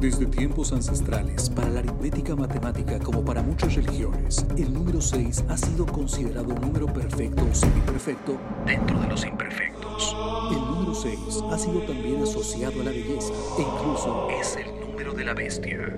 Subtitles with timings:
[0.00, 5.56] Desde tiempos ancestrales, para la aritmética matemática como para muchas religiones, el número 6 ha
[5.56, 10.16] sido considerado un número perfecto o semiperfecto dentro de los imperfectos.
[10.52, 11.18] El número 6
[11.50, 15.96] ha sido también asociado a la belleza e incluso es el número de la bestia.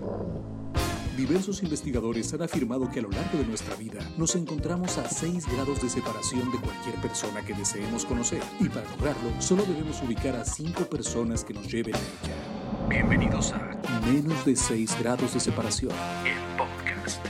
[1.15, 5.45] Diversos investigadores han afirmado que a lo largo de nuestra vida nos encontramos a 6
[5.53, 10.37] grados de separación de cualquier persona que deseemos conocer y para lograrlo solo debemos ubicar
[10.37, 12.89] a 5 personas que nos lleven a ella.
[12.89, 13.70] Bienvenidos a
[14.07, 15.93] Menos de 6 grados de separación,
[16.25, 17.25] el podcast.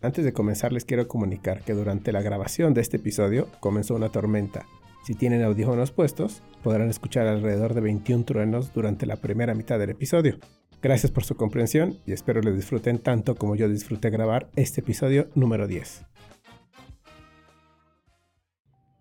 [0.00, 4.10] Antes de comenzar les quiero comunicar que durante la grabación de este episodio comenzó una
[4.10, 4.66] tormenta.
[5.04, 9.90] Si tienen audífonos puestos, podrán escuchar alrededor de 21 truenos durante la primera mitad del
[9.90, 10.38] episodio.
[10.82, 15.28] Gracias por su comprensión y espero les disfruten tanto como yo disfruté grabar este episodio
[15.34, 16.04] número 10.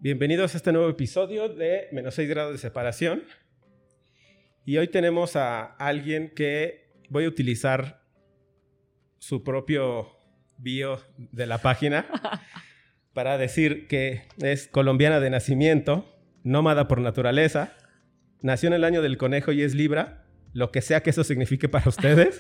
[0.02, 3.24] Bienvenidos a este nuevo episodio de Menos 6 grados de separación.
[4.70, 8.04] Y hoy tenemos a alguien que voy a utilizar
[9.18, 10.10] su propio
[10.60, 12.06] bio de la página
[13.14, 16.06] para decir que es colombiana de nacimiento,
[16.44, 17.76] nómada por naturaleza,
[18.44, 21.68] nació en el año del conejo y es Libra, lo que sea que eso signifique
[21.68, 22.40] para ustedes.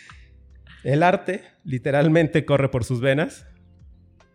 [0.82, 3.46] El arte literalmente corre por sus venas.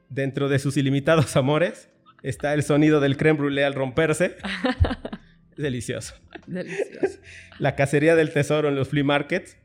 [0.09, 1.89] Dentro de sus ilimitados amores
[2.21, 4.37] está el sonido del creme brûlée al romperse.
[5.59, 6.15] Delicioso.
[6.47, 7.19] Delicioso.
[7.59, 9.57] La cacería del tesoro en los flea markets.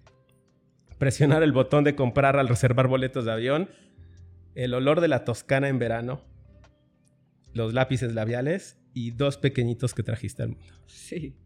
[0.99, 3.69] Presionar el botón de comprar al reservar boletos de avión.
[4.57, 6.25] El olor de la toscana en verano.
[7.53, 10.75] Los lápices labiales y dos pequeñitos que trajiste al mundo.
[10.87, 11.37] Sí.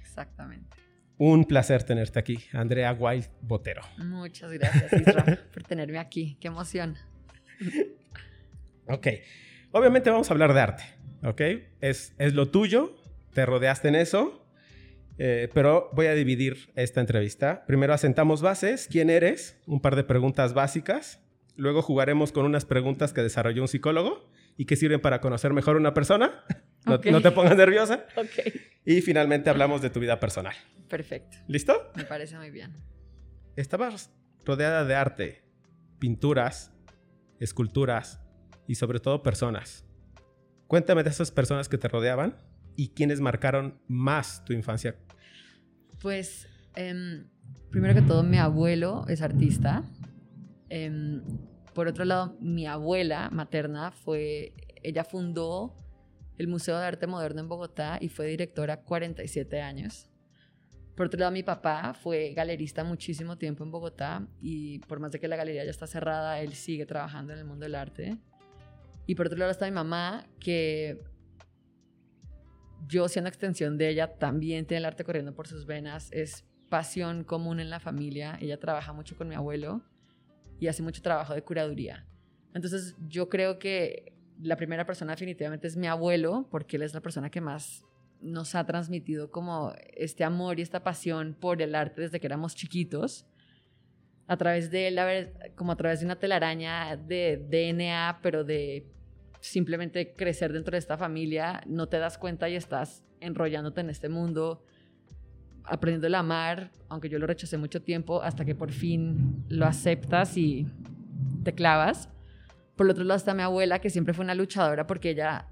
[0.00, 0.76] Exactamente.
[1.18, 3.82] Un placer tenerte aquí, Andrea Wild Botero.
[3.98, 6.38] Muchas gracias, Isra, por tenerme aquí.
[6.40, 6.96] Qué emoción.
[8.88, 9.06] Ok.
[9.70, 10.84] Obviamente vamos a hablar de arte,
[11.22, 11.40] ¿ok?
[11.80, 12.94] Es, es lo tuyo,
[13.34, 14.46] te rodeaste en eso,
[15.18, 17.64] eh, pero voy a dividir esta entrevista.
[17.66, 21.20] Primero asentamos bases, quién eres, un par de preguntas básicas.
[21.56, 25.76] Luego jugaremos con unas preguntas que desarrolló un psicólogo y que sirven para conocer mejor
[25.76, 26.44] a una persona.
[26.86, 28.06] No, no te pongas nerviosa.
[28.16, 28.54] Ok.
[28.84, 30.54] Y finalmente hablamos de tu vida personal.
[30.88, 31.38] Perfecto.
[31.48, 31.90] ¿Listo?
[31.96, 32.74] Me parece muy bien.
[33.56, 34.12] Estabas
[34.44, 35.42] rodeada de arte,
[35.98, 36.72] pinturas,
[37.40, 38.20] esculturas
[38.66, 39.86] y sobre todo personas.
[40.66, 42.36] Cuéntame de esas personas que te rodeaban
[42.76, 44.96] y quiénes marcaron más tu infancia.
[46.00, 47.26] Pues, em,
[47.70, 49.84] primero que todo, mi abuelo es artista.
[50.68, 51.22] Em,
[51.74, 55.74] por otro lado, mi abuela materna fue, ella fundó
[56.36, 60.08] el Museo de Arte Moderno en Bogotá y fue directora 47 años.
[60.96, 65.18] Por otro lado, mi papá fue galerista muchísimo tiempo en Bogotá y por más de
[65.18, 68.18] que la galería ya está cerrada, él sigue trabajando en el mundo del arte.
[69.06, 71.02] Y por otro lado está mi mamá, que
[72.86, 77.24] yo siendo extensión de ella también tiene el arte corriendo por sus venas, es pasión
[77.24, 79.82] común en la familia, ella trabaja mucho con mi abuelo
[80.58, 82.06] y hace mucho trabajo de curaduría.
[82.54, 87.00] Entonces yo creo que la primera persona definitivamente es mi abuelo, porque él es la
[87.00, 87.84] persona que más
[88.20, 92.54] nos ha transmitido como este amor y esta pasión por el arte desde que éramos
[92.54, 93.26] chiquitos.
[94.26, 94.98] A través de él,
[95.54, 98.90] como a través de una telaraña de DNA, pero de
[99.44, 104.08] simplemente crecer dentro de esta familia, no te das cuenta y estás enrollándote en este
[104.08, 104.64] mundo,
[105.64, 110.38] aprendiendo a amar, aunque yo lo rechacé mucho tiempo, hasta que por fin lo aceptas
[110.38, 110.66] y
[111.42, 112.08] te clavas.
[112.74, 115.46] Por el otro lado está mi abuela, que siempre fue una luchadora porque ella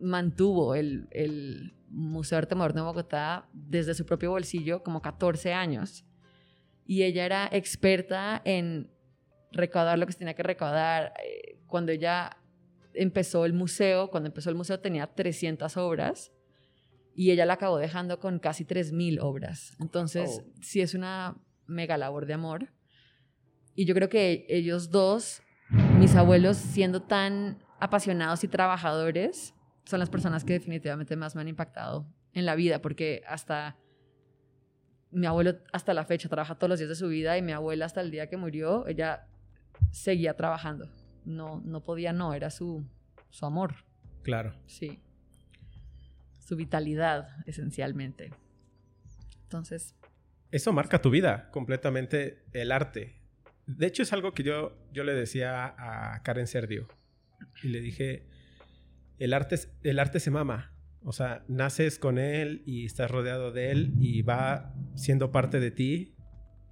[0.00, 5.52] mantuvo el, el Museo de Arte Moderno de Bogotá desde su propio bolsillo como 14
[5.52, 6.04] años.
[6.84, 8.90] Y ella era experta en
[9.52, 11.12] recaudar lo que se tenía que recaudar.
[11.24, 12.39] Eh, Cuando ella
[12.94, 16.32] empezó el museo, cuando empezó el museo tenía 300 obras
[17.14, 19.76] y ella la acabó dejando con casi 3.000 obras.
[19.80, 20.52] Entonces, Oh.
[20.62, 21.36] sí es una
[21.66, 22.72] mega labor de amor.
[23.74, 25.42] Y yo creo que ellos dos,
[25.98, 31.48] mis abuelos, siendo tan apasionados y trabajadores, son las personas que definitivamente más me han
[31.48, 33.76] impactado en la vida, porque hasta
[35.10, 37.86] mi abuelo hasta la fecha trabaja todos los días de su vida y mi abuela
[37.86, 39.26] hasta el día que murió, ella
[39.90, 40.88] seguía trabajando.
[41.24, 42.84] No, no podía, no, era su,
[43.30, 43.74] su amor,
[44.22, 44.54] Claro.
[44.66, 45.00] sí.
[46.38, 48.30] Su vitalidad, esencialmente.
[49.44, 49.94] Entonces,
[50.50, 53.20] Eso marca tu vida completamente, el arte.
[53.66, 56.88] De hecho, es algo que yo, yo le decía a Karen Serdio.
[57.62, 58.26] Y le dije,
[59.18, 60.72] el arte, el arte se mama.
[61.04, 65.70] O sea, naces con él y estás rodeado de él y va siendo parte de
[65.70, 66.14] ti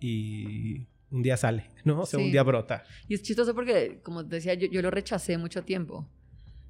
[0.01, 2.01] y un día sale, ¿no?
[2.01, 2.33] O sea, un Sí.
[2.33, 2.85] día brota.
[3.09, 6.07] Y es chistoso porque, como te decía, yo, yo lo rechacé mucho tiempo.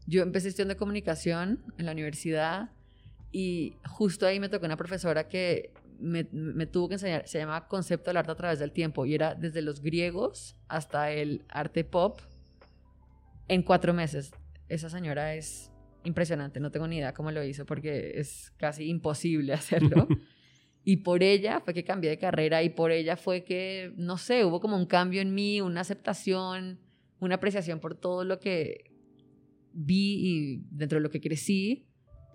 [0.06, 2.70] Yo empecé estudiando comunicación en la universidad
[3.32, 7.66] y justo ahí me tocó una profesora que me, me, tuvo que enseñar, se llama
[7.66, 11.82] Concepto del Arte a través del tiempo y era desde los griegos hasta el arte
[11.84, 12.20] pop
[13.48, 14.32] en cuatro meses.
[14.68, 15.70] Esa señora es
[16.04, 20.06] impresionante, no tengo ni idea cómo lo hizo porque es casi imposible hacerlo.
[20.88, 24.46] y por ella fue que cambié de carrera y por ella fue que, no sé,
[24.46, 26.80] hubo como un cambio en mí, una aceptación,
[27.20, 28.90] una apreciación por todo lo que
[29.74, 31.86] vi y dentro de lo que crecí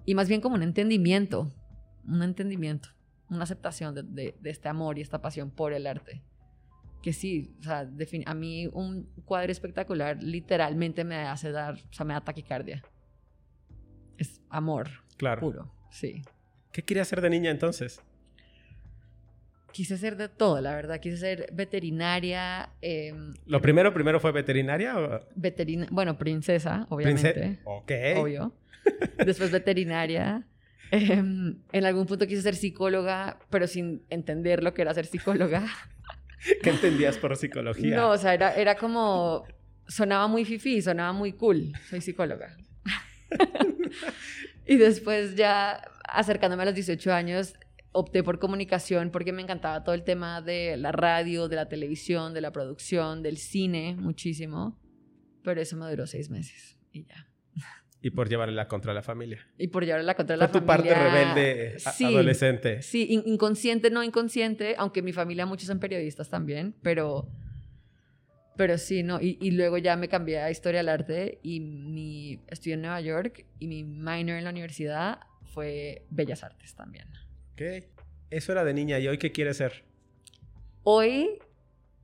[0.06, 1.52] y más bien como un entendimiento,
[2.06, 2.90] un entendimiento,
[3.28, 6.22] una aceptación de, este amor y esta pasión por el arte.
[7.02, 7.90] Que sí, o sea,
[8.28, 12.84] a mí un cuadro espectacular literalmente me hace dar, o sea, me da taquicardia.
[14.20, 15.42] Es amor claro.
[15.42, 16.22] puro, sí.
[16.72, 18.00] ¿Qué quería hacer de niña entonces?
[19.74, 21.00] Quise ser de todo, la verdad.
[21.00, 22.70] Quise ser veterinaria.
[22.80, 24.98] Em, ¿Lo primero, primero fue veterinaria?
[25.00, 25.20] O...
[25.90, 27.60] bueno, princesa, obviamente.
[27.64, 27.92] ok.
[28.18, 28.54] Obvio.
[29.26, 30.46] Después veterinaria.
[30.92, 35.66] Em, en algún punto quise ser psicóloga, pero sin entender lo que era ser psicóloga.
[36.62, 37.96] ¿Qué entendías por psicología?
[37.96, 39.44] No, o sea, era, era como...
[39.88, 41.74] Sonaba muy fifi, sonaba muy cool.
[41.90, 42.56] Soy psicóloga.
[44.68, 47.56] y después ya acercándome a los 18 años,
[47.94, 52.34] opté por comunicación porque me encantaba todo el tema de la radio, de la televisión,
[52.34, 54.80] de la producción, del cine, muchísimo.
[55.44, 57.28] Pero eso me duró seis meses y ya.
[58.02, 59.48] Y por llevarla contra la familia.
[59.58, 60.62] Y por llevarla contra la familia.
[60.62, 62.82] tu parte rebelde adolescente.
[62.82, 67.30] Sí, inconsciente, no inconsciente, aunque mi familia muchos son periodistas también, pero,
[68.58, 69.22] pero sí, ¿no?
[69.22, 73.00] Y, y luego ya me cambié a Historia del Arte y mi, estudié en Nueva
[73.00, 75.20] York y mi minor en la universidad
[75.54, 77.08] fue Bellas Artes también.
[77.54, 77.62] Ok.
[78.32, 79.00] Eso era de niña.
[79.00, 79.84] ¿Y hoy qué quieres ser?
[80.82, 81.40] Hoy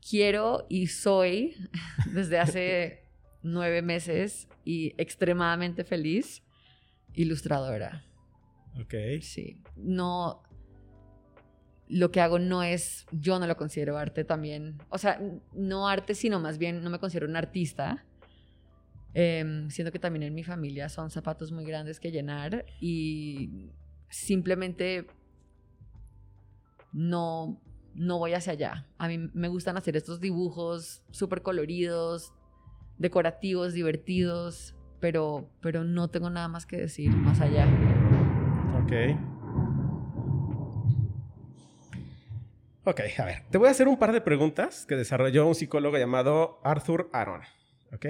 [0.07, 1.55] quiero y soy,
[2.13, 3.03] desde hace
[3.41, 6.43] nueve meses y extremadamente feliz,
[7.13, 8.05] ilustradora.
[8.79, 8.93] Ok.
[9.21, 9.63] Sí.
[9.75, 10.43] No.
[11.87, 13.07] Lo que hago no es.
[13.11, 14.77] Yo no lo considero arte también.
[14.89, 15.19] O sea,
[15.53, 18.05] no arte, sino más bien no me considero un artista.
[19.15, 23.71] Eh, siento que también en mi familia son zapatos muy grandes que llenar y
[24.09, 25.07] simplemente
[26.93, 27.61] no,
[27.95, 28.87] no voy hacia allá.
[28.97, 32.33] A mí me gustan hacer estos dibujos súper coloridos,
[32.97, 37.67] decorativos, divertidos, pero, pero no tengo nada más que decir más allá.
[38.83, 38.93] Ok.
[42.85, 45.97] Ok, a ver, te voy a hacer un par de preguntas que desarrolló un psicólogo
[45.97, 47.41] llamado Arthur Aaron.
[47.93, 48.05] ¿Ok?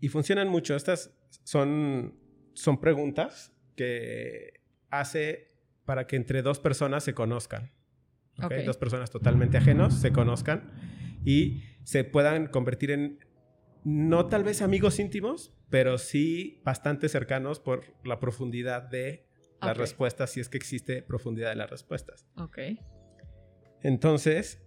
[0.00, 0.76] Y funcionan mucho.
[0.76, 1.14] Estas
[1.44, 2.18] son,
[2.54, 5.52] son preguntas que hace
[5.88, 7.72] para que entre dos personas se conozcan.
[8.66, 10.70] Dos personas totalmente ajenos se conozcan
[11.24, 13.18] y se puedan convertir en,
[13.84, 19.26] no tal vez amigos íntimos, pero sí bastante cercanos por la profundidad de
[19.62, 22.28] las respuestas, si es que existe profundidad de las respuestas.
[22.36, 22.58] Ok.
[23.82, 24.60] Entonces,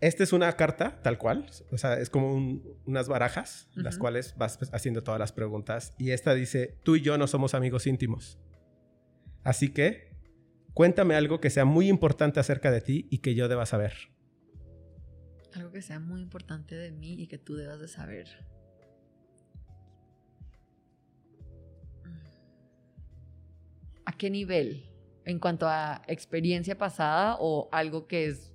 [0.00, 4.58] esta es una carta tal cual, o sea, es como unas barajas, las cuales vas
[4.72, 5.94] haciendo todas las preguntas.
[5.98, 8.38] Y esta dice, tú y yo no somos amigos íntimos.
[9.44, 10.07] Así que
[10.78, 13.94] Cuéntame algo que sea muy importante acerca de ti y que yo deba saber.
[15.52, 18.28] Algo que sea muy importante de mí y que tú debas de saber.
[24.04, 24.88] ¿A qué nivel?
[25.24, 28.54] En cuanto a experiencia pasada o algo que es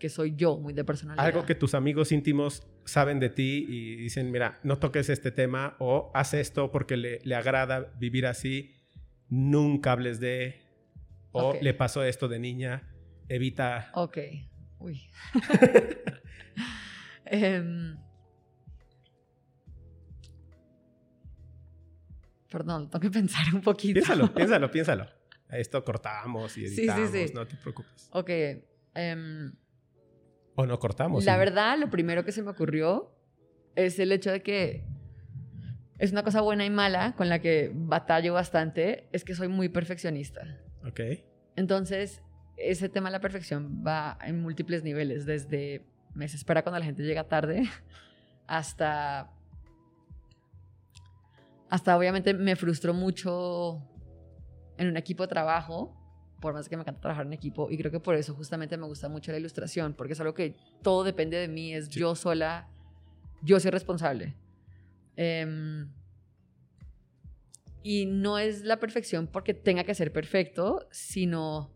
[0.00, 1.24] que soy yo, muy de personalidad.
[1.24, 5.76] Algo que tus amigos íntimos saben de ti y dicen, mira, no toques este tema
[5.78, 8.74] o haz esto porque le, le agrada vivir así,
[9.28, 10.61] nunca hables de,
[11.32, 12.88] o le pasó esto de niña,
[13.28, 13.90] evita...
[13.94, 14.18] Ok,
[14.78, 15.02] uy.
[17.24, 17.96] Em,
[22.50, 23.94] perdón, tengo que pensar un poquito.
[23.94, 25.06] Piénsalo, piénsalo, piénsalo.
[25.48, 27.34] Esto cortamos y editamos, sí, sí, sí.
[27.34, 28.10] no te preocupes.
[28.12, 28.30] Ok.
[28.94, 29.54] Em,
[30.54, 31.24] o no cortamos.
[31.24, 33.14] La verdad, lo primero que se me ocurrió
[33.76, 34.84] es el hecho de que
[35.98, 39.68] es una cosa buena y mala con la que batallo bastante, es que soy muy
[39.68, 40.42] perfeccionista.
[40.86, 41.00] Ok.
[41.56, 42.22] Entonces,
[42.56, 45.84] ese tema de la perfección va en múltiples niveles, desde
[46.14, 47.62] me espera cuando la gente llega tarde
[48.46, 49.30] hasta
[51.70, 53.80] hasta obviamente me frustró mucho
[54.76, 55.96] en un equipo de trabajo,
[56.38, 58.86] por más que me encanta trabajar en equipo, y creo que por eso justamente me
[58.86, 62.68] gusta mucho la ilustración, porque es algo que todo depende de mí, es yo sola,
[63.40, 64.34] yo soy responsable.
[65.16, 65.86] Eh,
[67.82, 71.72] y no es la perfección porque tenga que ser perfecto, sino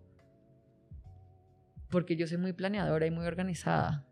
[1.90, 4.06] porque yo soy muy planeadora y muy organizada.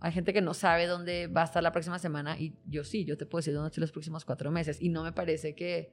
[0.00, 3.04] Hay gente que no sabe dónde va a estar la próxima semana y yo sí,
[3.04, 4.80] yo te puedo decir dónde estoy los próximos cuatro meses.
[4.80, 5.92] Y no me parece que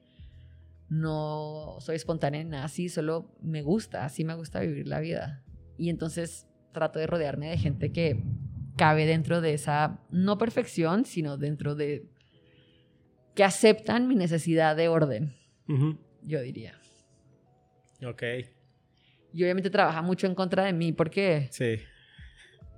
[0.89, 5.43] no soy espontánea en nada así, solo me gusta, así me gusta vivir la vida.
[5.77, 8.23] Y entonces trato de rodearme de gente que
[8.77, 12.09] cabe dentro de esa, no perfección, sino dentro de,
[13.35, 15.33] que aceptan mi necesidad de orden,
[16.23, 16.79] yo diría.
[18.03, 18.23] Ok.
[19.33, 21.49] Y obviamente trabaja mucho en contra de mí porque...
[21.51, 21.79] Sí.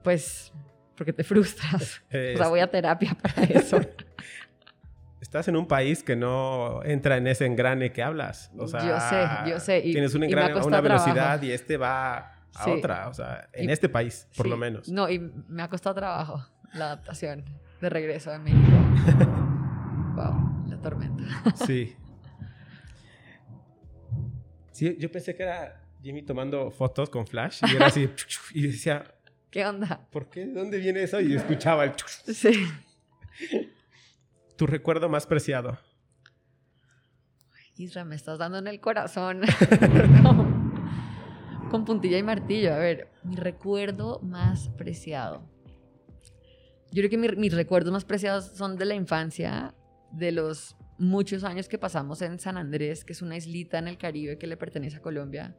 [0.04, 0.52] Pues,
[0.96, 2.02] porque te frustras.
[2.08, 3.80] o sea, voy a terapia para eso.
[5.22, 8.52] Estás en un país que no entra en ese engrane que hablas.
[8.58, 9.82] O sea, yo sé, yo sé.
[9.82, 13.10] tienes un engrane a una velocidad y este va a otra.
[13.10, 14.88] O sea, en este país, por lo menos.
[14.90, 17.44] No, y me ha costado trabajo la adaptación
[17.82, 19.44] de regreso a México.
[20.18, 21.24] wow, la tormenta.
[21.66, 21.96] sí.
[24.78, 28.08] Sí, yo pensé que era Jimmy tomando fotos con flash y era así.
[28.54, 29.12] y decía,
[29.50, 30.08] ¿qué onda?
[30.12, 30.46] ¿Por qué?
[30.46, 31.20] ¿De dónde viene eso?
[31.20, 31.94] Y escuchaba el.
[32.36, 32.68] sí.
[34.56, 35.80] ¿Tu recuerdo más preciado?
[37.76, 39.42] Isra, me estás dando en el corazón.
[41.72, 42.72] Con puntilla y martillo.
[42.72, 45.42] A ver, mi recuerdo más preciado.
[46.92, 49.74] Yo creo que mis recuerdos más preciados son de la infancia,
[50.12, 53.98] de los muchos años que pasamos en San Andrés, que es una islita en el
[53.98, 55.56] Caribe que le pertenece a Colombia.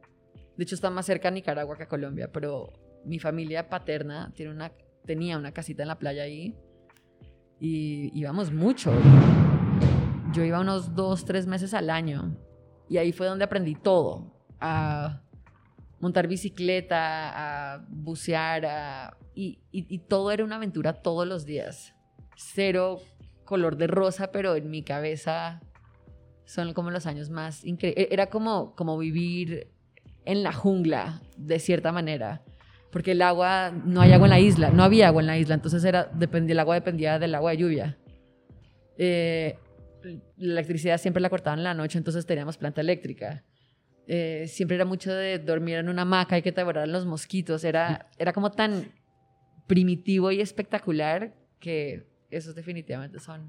[0.57, 2.73] De hecho, está más cerca a Nicaragua que a Colombia, pero
[3.05, 4.73] mi familia paterna tiene una,
[5.05, 6.57] tenía una casita en la playa ahí
[7.61, 8.93] y íbamos mucho.
[10.33, 12.37] Yo iba unos dos, tres meses al año
[12.89, 14.35] y ahí fue donde aprendí todo.
[14.61, 15.23] A
[16.01, 21.95] montar bicicleta, a bucear, y, y, todo era una aventura todos los días.
[22.37, 22.99] Cero
[23.49, 25.61] color de rosa, pero en mi cabeza
[26.45, 28.09] son como los años más increíbles.
[28.11, 29.69] Era como, como vivir
[30.25, 32.43] en la jungla, de cierta manera
[32.91, 35.55] porque el agua, no hay agua en la isla, no había agua en la isla,
[35.55, 37.99] entonces era, dependía, el agua dependía del agua de lluvia.
[38.97, 39.59] Eh,
[40.37, 43.45] la electricidad siempre la cortaban en la noche, entonces teníamos planta eléctrica.
[44.07, 47.63] Eh, siempre era mucho de dormir en una hamaca y que te devoraran los mosquitos.
[47.65, 48.91] Era, era como tan
[49.67, 53.49] primitivo y espectacular que esos definitivamente son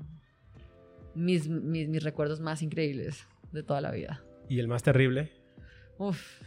[1.15, 4.23] mis, mis, mis recuerdos más increíbles de toda la vida.
[4.47, 5.31] ¿Y el más terrible?
[5.97, 6.41] Uf.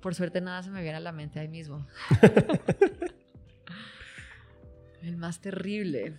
[0.00, 1.86] Por suerte nada se me viene a la mente ahí mismo.
[5.02, 6.14] el más terrible.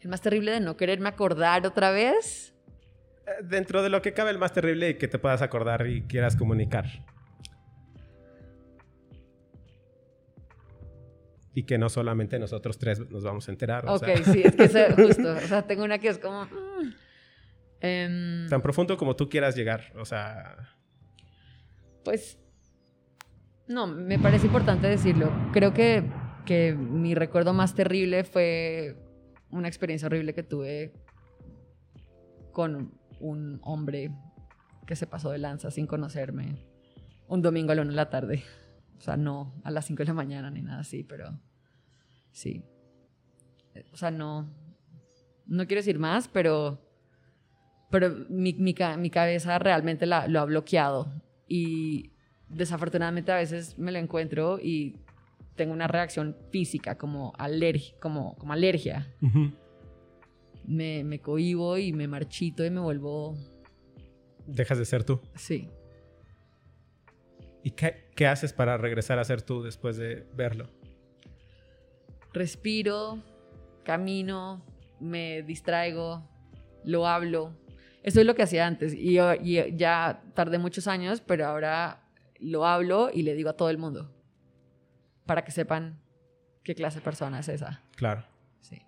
[0.00, 2.54] El más terrible de no quererme acordar otra vez.
[3.26, 6.36] Eh, dentro de lo que cabe, el más terrible que te puedas acordar y quieras
[6.36, 6.86] comunicar.
[11.58, 13.84] Y que no solamente nosotros tres nos vamos a enterar.
[13.88, 15.32] ok, sí, es que es justo.
[15.32, 16.44] O sea, tengo una que es como.
[16.44, 16.94] Mm,
[17.80, 19.92] em, Tan profundo como tú quieras llegar.
[19.96, 20.54] O sea.
[22.04, 22.38] Pues,
[23.66, 25.32] no, me parece importante decirlo.
[25.52, 26.04] Creo que,
[26.46, 28.94] que mi recuerdo más terrible fue
[29.50, 30.92] una experiencia horrible que tuve
[32.52, 34.12] con un hombre
[34.86, 36.68] que se pasó de lanza sin conocerme
[37.26, 38.44] un domingo a la una de la tarde.
[38.96, 41.36] O sea, no a las 5 de la mañana ni nada así, pero
[42.38, 42.62] sí.
[43.92, 44.48] O sea, no,
[45.46, 46.80] no quiero decir más, pero,
[47.90, 51.12] pero mi, mi, mi cabeza realmente la, lo ha bloqueado.
[51.48, 52.12] Y
[52.48, 54.96] desafortunadamente a veces me lo encuentro y
[55.56, 57.32] tengo una reacción física como,
[58.00, 59.12] como, como alergia.
[60.64, 63.36] me, me cohibo y me marchito y me vuelvo...
[64.46, 65.20] Dejas de ser tú.
[65.34, 65.68] Sí.
[67.64, 70.77] ¿Y qué, qué haces para regresar a ser tú después de verlo?
[72.32, 73.22] Respiro,
[73.84, 74.64] camino,
[75.00, 76.28] me distraigo,
[76.84, 77.54] lo hablo.
[78.02, 79.14] Eso es lo que hacía antes y,
[79.76, 82.02] ya tardé muchos años, pero ahora
[82.38, 84.14] lo hablo y le digo a todo el mundo
[85.28, 86.00] para que sepan
[86.64, 87.82] qué clase de persona es esa.
[87.96, 88.24] Claro.
[88.60, 88.80] Sí.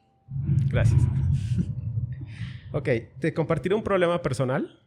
[0.69, 1.03] Gracias.
[2.73, 4.81] ok, te compartiré un problema personal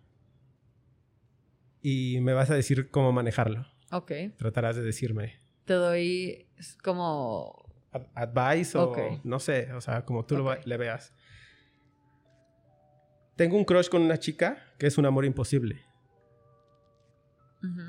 [1.83, 3.67] y me vas a decir cómo manejarlo.
[3.91, 4.12] Ok.
[4.38, 5.36] Tratarás de decirme.
[5.65, 6.48] Te doy
[6.81, 7.62] como...
[8.14, 11.14] advice o no sé, o sea, como tú lo, le veas.
[13.36, 15.82] Tengo un crush con una chica que es un amor imposible.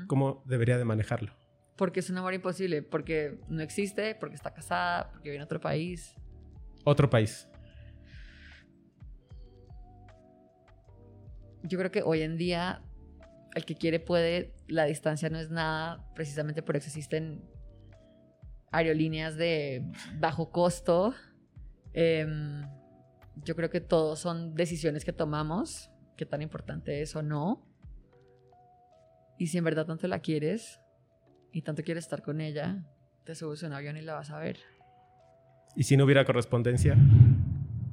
[0.07, 1.33] ¿Cómo debería de manejarlo?
[1.75, 5.59] Porque es un amor imposible, porque no existe, porque está casada, porque vive en otro
[5.59, 6.15] país.
[6.85, 7.47] Otro país.
[11.63, 12.81] Yo creo que hoy en día
[13.55, 17.43] el que quiere puede, la distancia no es nada, precisamente por eso existen
[18.75, 19.83] aerolíneas de
[20.19, 21.13] bajo costo.
[21.93, 22.61] Em,
[23.43, 27.65] yo creo que todos son decisiones que tomamos, qué tan importante es o no.
[29.37, 30.79] Y si en verdad tanto la quieres
[31.51, 32.85] y tanto quieres estar con ella,
[33.25, 34.57] te subes a un avión y la vas a ver.
[35.75, 36.95] ¿Y si no hubiera correspondencia?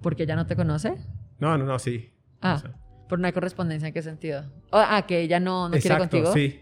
[0.02, 0.94] ¿Porque ella no te conoce?
[1.38, 2.12] No, no, no, sí.
[2.40, 2.76] Ah, O sea,
[3.08, 4.44] por no hay correspondencia, ¿en qué sentido?
[4.70, 6.32] O- ah, que ella no, no quiere exacto, contigo.
[6.32, 6.60] sí.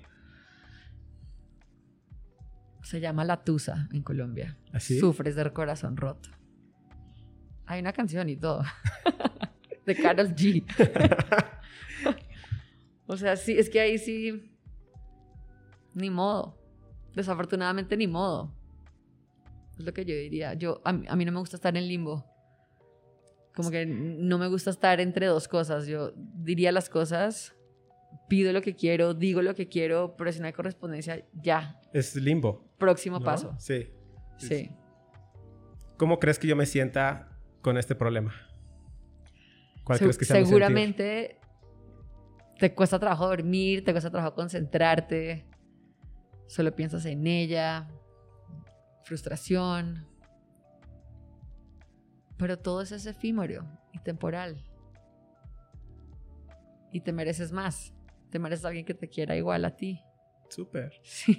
[2.91, 4.59] Se llama La Tusa en Colombia.
[4.73, 4.99] ¿Así?
[4.99, 6.31] Sufres del corazón roto.
[7.67, 8.65] Hay una canción y todo.
[9.87, 10.65] de Carol G.
[13.07, 14.53] o sea, sí, es que ahí sí.
[15.95, 16.59] Ni modo.
[17.15, 18.53] Desafortunadamente, ni modo.
[19.79, 20.55] Es lo que yo diría.
[20.55, 22.25] Yo, a, mí- a mí no me gusta estar en limbo.
[23.55, 25.87] Como que no me gusta estar entre dos cosas.
[25.87, 27.55] Yo diría las cosas,
[28.31, 31.81] pido lo que quiero, digo lo que quiero, pero si no hay correspondencia, ya.
[31.93, 32.65] Es limbo.
[32.79, 33.25] Próximo ¿no?
[33.25, 33.55] paso.
[33.59, 33.91] Sí.
[34.39, 34.71] Sí.
[35.99, 38.33] ¿Cómo crees que yo me sienta con este problema?
[39.83, 41.41] ¿Cuál Se- crees que sea mi seguramente
[42.61, 45.45] te cuesta trabajo dormir, te cuesta trabajo concentrarte,
[46.47, 47.89] solo piensas en ella,
[49.03, 50.07] frustración.
[52.37, 54.63] Pero todo eso es efímero y temporal.
[56.93, 57.93] Y te mereces más.
[58.31, 60.01] Te mereces a alguien que te quiera igual a ti.
[60.49, 60.93] Súper.
[61.03, 61.37] Sí.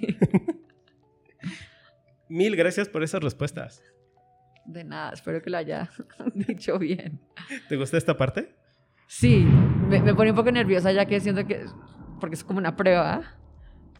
[2.28, 3.82] Mil gracias por esas respuestas.
[4.64, 5.90] De nada, espero que lo haya
[6.34, 7.20] dicho bien.
[7.68, 8.54] ¿Te gustó esta parte?
[9.08, 9.44] Sí,
[9.88, 11.66] me, me pone un poco nerviosa ya que siento que...
[12.20, 13.36] Porque es como una prueba,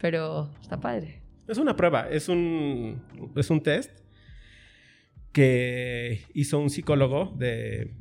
[0.01, 1.23] pero está padre.
[1.49, 3.03] Es una prueba, es un,
[3.35, 3.91] es un test
[5.33, 7.93] que hizo un psicólogo de,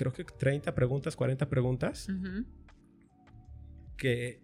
[0.00, 2.08] creo que 30 preguntas, 40 preguntas.
[4.00, 4.40] Que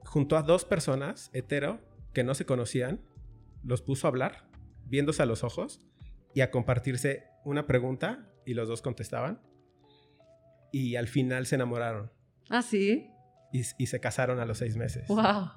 [0.00, 1.80] junto a dos personas hetero
[2.12, 3.00] que no se conocían,
[3.62, 4.48] los puso a hablar,
[4.86, 5.80] viéndose a los ojos
[6.34, 9.40] y a compartirse una pregunta y los dos contestaban.
[10.72, 12.10] Y al final se enamoraron
[12.50, 13.08] Ah, sí.
[13.52, 15.06] y, y se casaron a los seis meses.
[15.08, 15.50] Wow.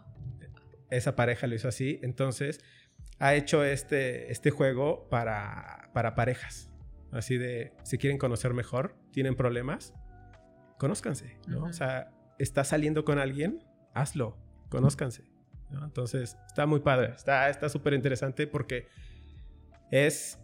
[0.92, 2.00] esa pareja lo hizo así.
[2.04, 2.62] Entonces,
[3.20, 6.70] ha hecho este, este juego para, para parejas.
[7.12, 9.94] Así de, si quieren conocer mejor, tienen problemas,
[10.78, 11.64] conózcanse, ¿no?
[11.66, 14.38] O sea, está saliendo con alguien, hazlo,
[14.70, 15.24] conózcanse.
[15.70, 15.84] ¿no?
[15.84, 18.88] Entonces, está muy padre, está está súper interesante porque
[19.92, 20.40] es,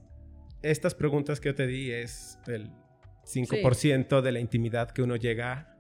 [0.62, 2.72] estas preguntas que yo te di es el
[3.26, 5.76] 5% de la intimidad que uno llega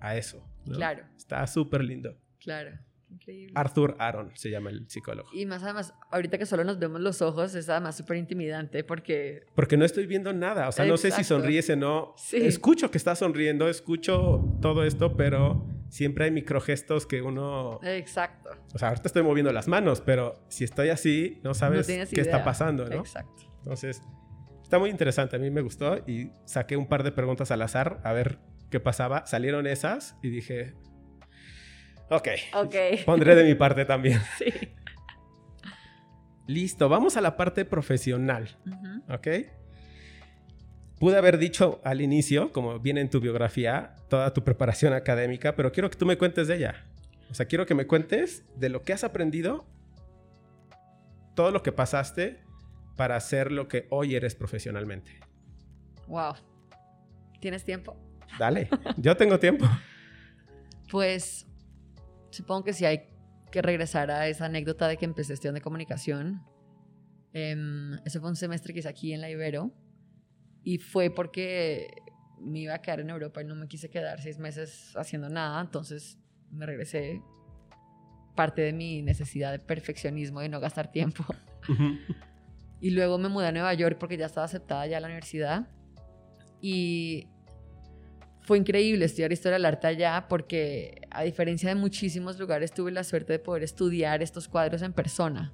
[0.00, 0.42] a eso.
[0.64, 0.76] ¿no?
[0.76, 1.04] Claro.
[1.16, 2.16] Está súper lindo.
[2.40, 2.78] Claro.
[3.16, 3.52] Increíble.
[3.54, 5.28] Arthur Aaron se llama el psicólogo.
[5.32, 9.46] Y más además, ahorita que solo nos vemos los ojos, es además súper intimidante porque...
[9.54, 10.68] Porque no estoy viendo nada.
[10.68, 11.40] O sea, no sé si Exacto.
[11.40, 12.14] sonríes o no.
[12.18, 12.36] Sí.
[12.36, 17.80] Escucho que está sonriendo, escucho todo esto, pero siempre hay microgestos que uno...
[17.82, 18.50] Exacto.
[18.74, 22.20] O sea, ahorita estoy moviendo las manos, pero si estoy así, no sabes tienes qué
[22.20, 22.96] está pasando, ¿no?
[22.96, 23.42] Exacto.
[23.58, 24.02] Entonces,
[24.62, 25.36] está muy interesante.
[25.36, 28.38] A mí me gustó y saqué un par de preguntas al azar a ver
[28.70, 29.24] qué pasaba.
[29.26, 30.74] Salieron esas y dije,
[32.10, 32.74] ok, Ok.
[33.04, 34.20] pondré de mi parte también.
[34.38, 34.52] Sí.
[36.46, 38.56] Listo, vamos a la parte profesional.
[39.08, 39.26] ¿Ok?
[41.00, 45.72] Pude haber dicho al inicio, como viene en tu biografía, toda tu preparación académica, pero
[45.72, 46.86] quiero que tú me cuentes de ella.
[47.30, 49.66] O sea, quiero que me cuentes de lo que has aprendido,
[51.34, 52.38] todo lo que pasaste
[52.96, 55.18] para ser lo que hoy eres profesionalmente.
[56.06, 56.34] Wow.
[57.40, 57.96] ¿Tienes tiempo?
[58.38, 59.66] Dale, yo tengo tiempo.
[60.90, 61.46] Pues
[62.36, 63.08] supongo que sí hay
[63.50, 66.42] que regresar a esa anécdota de que empecé estudiando de comunicación.
[67.32, 69.72] Em, ese fue un semestre que hice aquí en la Ibero
[70.62, 71.88] y fue porque
[72.40, 75.60] me iba a quedar en Europa y no me quise quedar seis meses haciendo nada,
[75.60, 76.18] entonces
[76.50, 77.22] me regresé.
[78.34, 81.24] Parte de mi necesidad de perfeccionismo y no gastar tiempo.
[82.80, 85.66] Y luego me mudé a Nueva York porque ya estaba aceptada ya a la universidad.
[86.60, 87.28] Y
[88.46, 93.02] fue increíble estudiar historia del arte allá porque a diferencia de muchísimos lugares tuve la
[93.02, 95.52] suerte de poder estudiar estos cuadros en persona.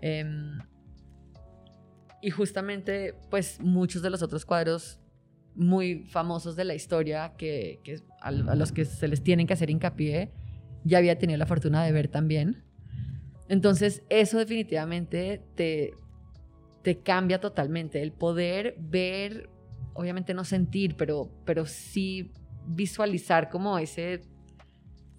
[0.00, 0.58] Em,
[2.22, 4.98] y justamente pues muchos de los otros cuadros
[5.54, 7.80] muy famosos de la historia que,
[8.22, 10.32] a los que se les tienen que hacer hincapié
[10.84, 12.64] ya había tenido la fortuna de ver también.
[13.50, 15.92] Entonces eso definitivamente te,
[16.80, 18.00] te cambia totalmente.
[18.00, 19.50] El poder ver,
[19.94, 22.32] obviamente no sentir, pero, pero sí
[22.66, 24.22] visualizar como ese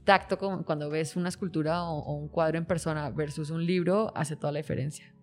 [0.04, 4.36] tacto como cuando ves una escultura o, un cuadro en persona versus un libro, hace
[4.36, 5.14] toda la diferencia.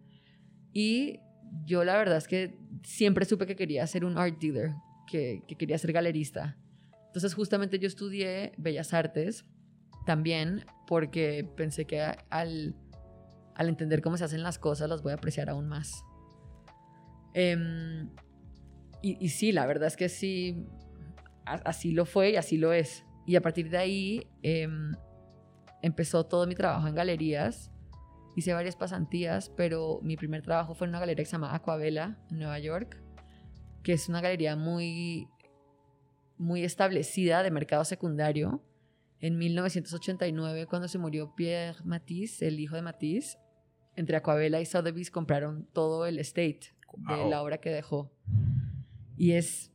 [0.72, 1.20] Y
[1.64, 4.72] yo la verdad es que siempre supe que quería ser un art dealer,
[5.06, 6.56] que, que quería ser galerista.
[7.06, 9.44] Entonces justamente yo estudié Bellas Artes
[10.06, 12.74] también porque pensé que al,
[13.54, 16.04] al entender cómo se hacen las cosas las voy a apreciar aún más.
[17.34, 18.10] Em,
[19.02, 20.66] y, y sí, la verdad es que sí,
[21.44, 23.04] así lo fue y así lo es.
[23.26, 24.94] Y a partir de ahí em,
[25.82, 27.70] empezó todo mi trabajo en galerías.
[28.34, 32.18] Hice varias pasantías, pero mi primer trabajo fue en una galería que se llama Aquabella
[32.30, 32.98] en Nueva York,
[33.82, 35.28] que es una galería muy
[36.38, 38.64] muy establecida de mercado secundario.
[39.20, 43.38] En 1989, cuando se murió Pierre Matisse, el hijo de Matisse,
[43.94, 48.10] entre Aquabella y Sotheby's compraron todo el estate de la obra que dejó.
[49.16, 49.72] Y es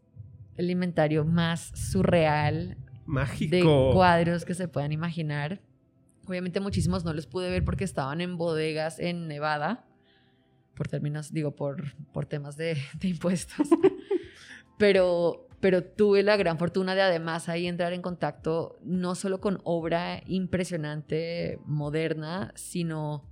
[0.56, 3.94] el inventario más surreal de Mágico.
[3.94, 5.62] cuadros que se puedan imaginar.
[6.28, 9.86] Obviamente muchísimos no los pude ver porque estaban en bodegas en Nevada,
[10.76, 13.68] por términos, digo, por, por temas de, de impuestos.
[14.78, 19.60] pero, pero tuve la gran fortuna de además ahí entrar en contacto no solo con
[19.64, 23.24] obra impresionante, moderna, sino,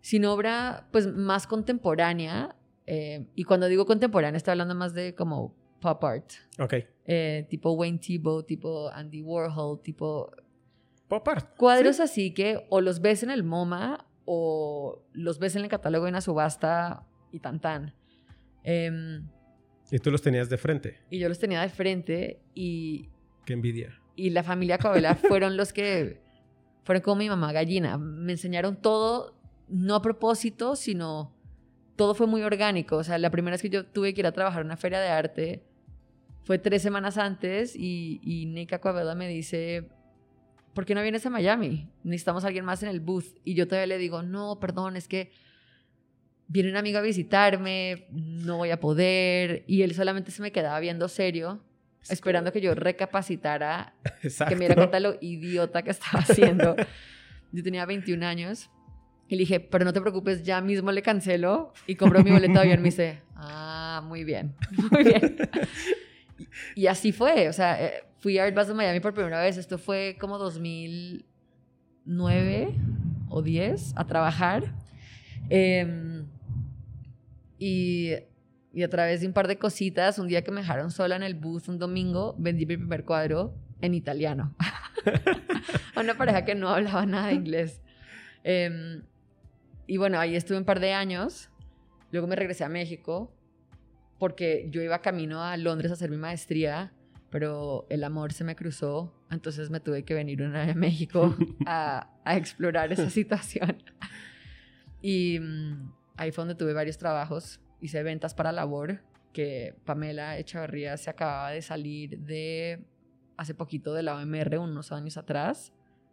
[0.00, 2.56] sino obra pues más contemporánea.
[2.86, 6.74] Eh, y cuando digo contemporánea, estoy hablando más de como pop art Ok.
[7.06, 10.30] eh, tipo Wayne Thibault, tipo Andy Warhol, tipo
[11.08, 11.56] Pop art.
[11.56, 16.04] cuadros así que o los ves en el MoMA o los ves en el catálogo
[16.06, 17.94] de una subasta y tan tan.
[18.64, 19.28] Em,
[19.90, 21.00] Y tú los tenías de frente.
[21.10, 23.08] y yo los tenía de frente y,
[23.44, 24.00] Qué envidia.
[24.16, 26.20] y la familia Cabela fueron los que
[26.84, 27.98] fueron como mi mamá gallina.
[27.98, 29.34] Me enseñaron todo,
[29.68, 31.31] no a propósito, sino
[32.02, 32.96] todo fue muy orgánico.
[32.96, 34.98] O sea, la primera vez que yo tuve que ir a trabajar en una feria
[34.98, 35.62] de arte
[36.42, 39.88] fue tres semanas antes y, y Nick Aquavela me dice,
[40.74, 41.88] ¿por qué no vienes a Miami?
[42.02, 43.38] Necesitamos a alguien más en el booth.
[43.44, 45.30] Y yo todavía le digo, no, perdón, es que
[46.48, 49.62] viene un amigo a visitarme, no voy a poder.
[49.68, 51.62] Y él solamente se me quedaba viendo serio,
[52.08, 54.48] esperando que yo recapacitara Exacto.
[54.52, 56.74] que me diera cuenta lo idiota que estaba haciendo.
[57.52, 58.70] Yo tenía 21 años
[59.32, 62.52] y le dije, pero no te preocupes, ya mismo le cancelo y compro mi boleto
[62.52, 62.82] de avión.
[62.82, 64.54] Me dice, ah, muy bien,
[64.90, 65.38] muy bien.
[66.36, 66.48] Y,
[66.82, 69.78] y así fue, o sea, eh, fui a Art Basel Miami por primera vez, esto
[69.78, 72.74] fue como 2009
[73.30, 74.74] o 10 a trabajar.
[75.48, 76.26] Em,
[77.58, 78.10] y,
[78.74, 81.22] y a través de un par de cositas, un día que me dejaron sola en
[81.22, 84.54] el bus un domingo, vendí mi primer cuadro en italiano.
[85.94, 87.80] a una pareja que no hablaba nada de inglés.
[88.44, 89.04] Em,
[89.86, 91.50] y bueno, ahí estuve un par de años.
[92.10, 93.32] Luego me regresé a México
[94.18, 96.92] porque yo iba camino a Londres a hacer mi maestría,
[97.30, 99.12] pero el amor se me cruzó.
[99.30, 101.34] Entonces me tuve que venir una vez a México
[101.66, 103.82] a, a explorar esa situación.
[105.04, 107.60] Y mm, ahí fue donde tuve varios trabajos.
[107.80, 112.86] Hice ventas para Labor, que Pamela Echavarría se acababa de salir de
[113.36, 115.72] hace poquito de la OMR, unos años atrás,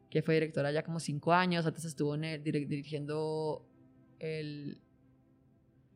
[0.10, 1.66] que fue directora ya como cinco años.
[1.66, 3.66] Antes estuvo en el- dir- dirigiendo
[4.20, 4.82] el,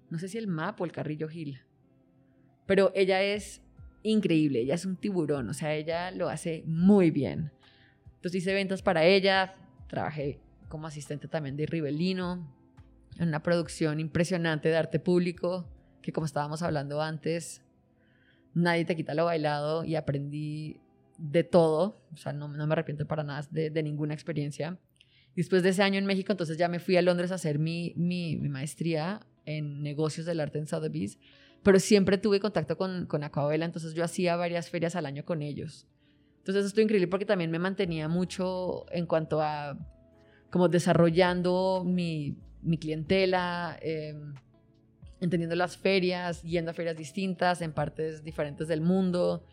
[0.09, 1.59] no sé si el MAP o el Carrillo Gil.
[2.65, 3.61] Pero ella es
[4.03, 7.51] increíble, ella es un tiburón, o sea, ella lo hace muy bien.
[8.15, 9.53] Entonces hice ventas para ella,
[9.87, 12.53] trabajé como asistente también de Rivelino,
[13.19, 15.67] en una producción impresionante de arte público,
[16.01, 17.61] que como estábamos hablando antes,
[18.53, 20.79] nadie te quita lo bailado y aprendí
[21.23, 24.77] de todo, o sea, no, no me arrepiento para nada de, de ninguna experiencia.
[25.35, 27.93] Después de ese año en México, entonces ya me fui a Londres a hacer mi,
[27.95, 31.17] mi, mi maestría en negocios del arte en Sotheby's,
[31.63, 35.41] pero siempre tuve contacto con, con Aquabella, entonces yo hacía varias ferias al año con
[35.41, 35.87] ellos.
[36.39, 39.77] Entonces eso estuvo increíble porque también me mantenía mucho en cuanto a
[40.51, 44.13] como desarrollando mi, mi clientela, eh,
[45.21, 49.45] entendiendo las ferias, yendo a ferias distintas en partes diferentes del mundo,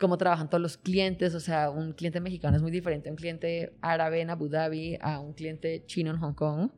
[0.00, 3.16] cómo trabajan todos los clientes, o sea, un cliente mexicano es muy diferente a un
[3.16, 6.70] cliente árabe en Abu Dhabi, a un cliente chino en Hong Kong.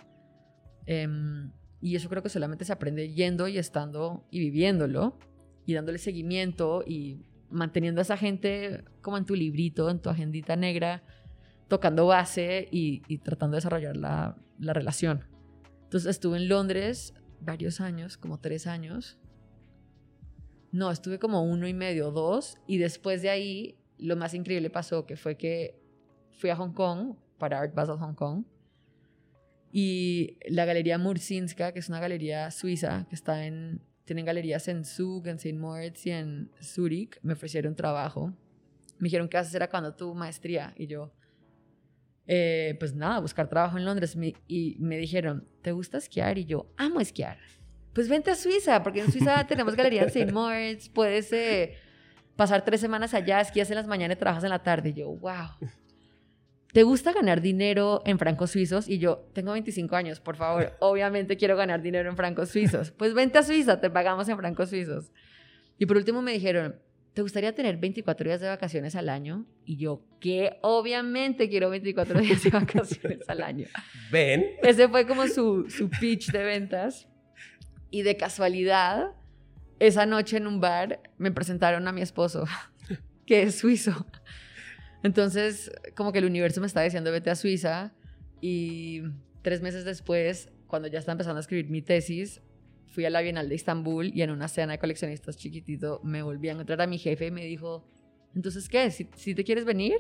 [0.87, 5.19] Em, y eso creo que solamente se aprende yendo y estando y viviéndolo
[5.65, 10.57] y dándole seguimiento y manteniendo a esa gente como en tu librito, en tu agendita
[10.57, 11.05] negra,
[11.69, 15.25] tocando base y, tratando de desarrollar la, la relación.
[15.85, 19.19] Entonces estuve en Londres varios años, como tres años.
[20.73, 22.57] No, estuve como uno y medio, dos.
[22.67, 25.79] Y después de ahí, lo más increíble pasó, que fue que
[26.31, 28.45] fui a Hong Kong, para Art Basel Hong Kong.
[29.71, 33.83] Y la Galería Mursinska, que es una galería suiza, que está en...
[34.05, 35.59] Tienen galerías en Zug, en St.
[35.59, 37.19] Moritz y en Zurich.
[37.23, 38.35] Me ofrecieron trabajo.
[38.99, 40.75] Me dijeron, ¿qué vas a hacer acabando tu maestría?
[40.77, 41.13] Y yo,
[42.27, 44.17] eh, pues nada, buscar trabajo en Londres.
[44.49, 46.39] Y me dijeron, ¿te gusta esquiar?
[46.39, 47.39] Y yo, amo esquiar.
[47.93, 50.33] Pues vente a Suiza, porque en Suiza tenemos galería en St.
[50.33, 51.77] Moritz, puedes eh,
[52.37, 54.91] pasar tres semanas allá, esquías en las mañanas y trabajas en la tarde.
[54.91, 55.51] Y yo, wow.
[56.73, 58.89] ¿Te gusta ganar dinero en francos suizos?
[58.89, 62.91] Y yo, tengo 25 años, por favor, obviamente quiero ganar dinero en francos suizos.
[62.97, 65.13] Pues vente a Suiza, te pagamos en francos suizos.
[65.79, 66.77] Y por último me dijeron,
[67.13, 69.45] ¿te gustaría tener 24 días de vacaciones al año?
[69.67, 73.67] Y yo, que obviamente quiero 24 días de vacaciones al año.
[74.11, 74.47] Ven.
[74.63, 77.07] Ese fue como su, su pitch de ventas.
[77.93, 79.13] Y de casualidad,
[79.79, 82.45] esa noche en un bar me presentaron a mi esposo,
[83.27, 84.07] que es suizo.
[85.03, 87.93] Entonces, como que el universo me está diciendo, vete a Suiza.
[88.41, 89.03] Y
[89.43, 92.41] tres meses después, cuando ya estaba empezando a escribir mi tesis,
[92.87, 96.49] fui a la Bienal de Estambul y en una cena de coleccionistas chiquitito me volví
[96.49, 97.89] a encontrar a mi jefe y me dijo,
[98.35, 98.91] entonces, ¿qué?
[98.91, 99.97] Si, si te quieres venir,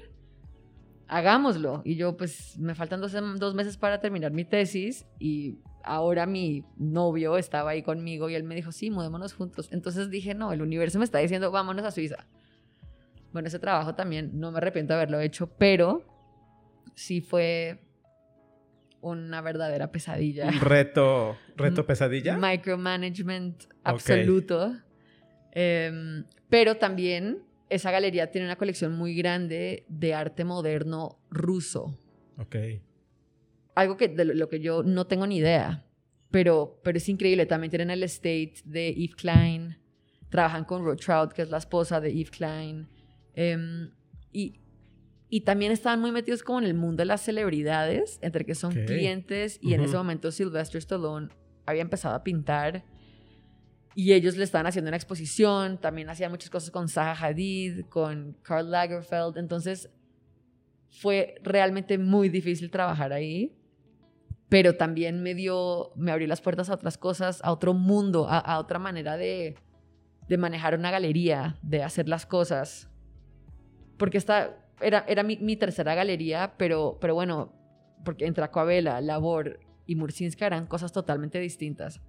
[1.08, 1.82] hagámoslo.
[1.84, 6.64] Y yo, pues, me faltan dos, dos meses para terminar mi tesis y ahora mi
[6.76, 9.68] novio estaba ahí conmigo y él me dijo, sí, mudémonos juntos.
[9.72, 12.26] Entonces dije, no, el universo me está diciendo, vámonos a Suiza.
[13.32, 16.04] Bueno, ese trabajo también no me arrepiento de haberlo hecho, pero
[16.94, 17.80] sí fue
[19.00, 20.48] una verdadera pesadilla.
[20.48, 22.36] Un reto, reto pesadilla.
[22.36, 24.76] Micromanagement absoluto.
[25.52, 31.98] Em, pero también esa galería tiene una colección muy grande de arte moderno ruso.
[32.38, 32.56] Ok
[33.74, 35.86] algo que, de lo que yo no tengo ni idea,
[36.30, 37.46] pero, pero es increíble.
[37.46, 39.78] También tienen el estate de Eve Klein,
[40.28, 42.88] trabajan con Ruth Trout, que es la esposa de Eve Klein,
[43.34, 43.90] em,
[44.32, 44.60] y,
[45.28, 48.72] y también estaban muy metidos como en el mundo de las celebridades, entre que son
[48.72, 51.28] clientes, y en ese momento Sylvester Stallone
[51.66, 52.84] había empezado a pintar.
[53.94, 58.38] Y ellos le estaban haciendo una exposición, también hacían muchas cosas con Zaha Hadid, con
[58.42, 59.36] Karl Lagerfeld.
[59.36, 59.90] Entonces,
[60.88, 63.54] fue realmente muy difícil trabajar ahí
[64.52, 68.58] pero también me dio, me abrió las puertas a otras cosas, a otro mundo, a,
[68.58, 69.54] otra manera de,
[70.28, 72.90] de, manejar una galería, de hacer las cosas.
[73.96, 77.50] Porque esta era, era mi, mi, tercera galería, pero, pero bueno,
[78.04, 82.02] porque entre Aquabela, Labor y Mursinska eran cosas totalmente distintas.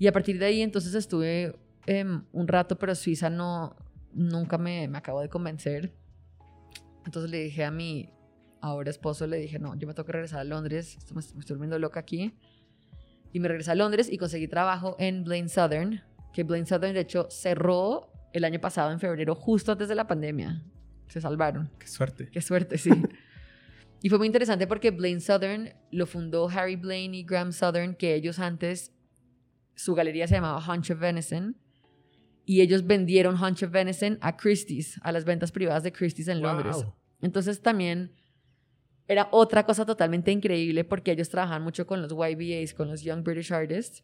[0.00, 1.54] Y a partir de ahí entonces estuve
[1.86, 3.76] em, un rato, pero Suiza no,
[4.12, 5.94] nunca me, me acabó de convencer.
[7.06, 8.10] Entonces le dije a mi,
[8.64, 11.78] ahora esposo, le dije, no, yo me tengo que regresar a Londres, me estoy volviendo
[11.78, 12.34] loca aquí.
[13.32, 16.00] Y me regresé a Londres y conseguí trabajo en Blaine Southern,
[16.32, 20.06] que Blaine Southern de hecho cerró el año pasado en febrero, justo antes de la
[20.06, 20.62] pandemia.
[21.08, 21.70] Se salvaron.
[21.78, 22.30] Qué suerte.
[22.30, 22.90] Qué suerte, sí.
[24.02, 28.14] y fue muy interesante porque Blaine Southern lo fundó Harry Blaine y Graham Southern, que
[28.14, 28.94] ellos antes,
[29.74, 31.56] su galería se llamaba Hunch of Venison,
[32.46, 36.40] y ellos vendieron Hunch of Venison a Christie's, a las ventas privadas de Christie's en
[36.40, 36.86] Londres.
[37.20, 38.12] Entonces también
[39.06, 43.22] era otra cosa totalmente increíble porque ellos trabajan mucho con los YBAs, con los Young
[43.22, 44.02] British Artists,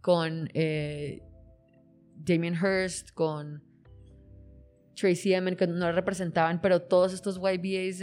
[0.00, 1.22] con eh,
[2.16, 3.62] Damien Hirst, con
[4.94, 8.00] Tracy Emin, que no representaban, pero todos estos YBAs,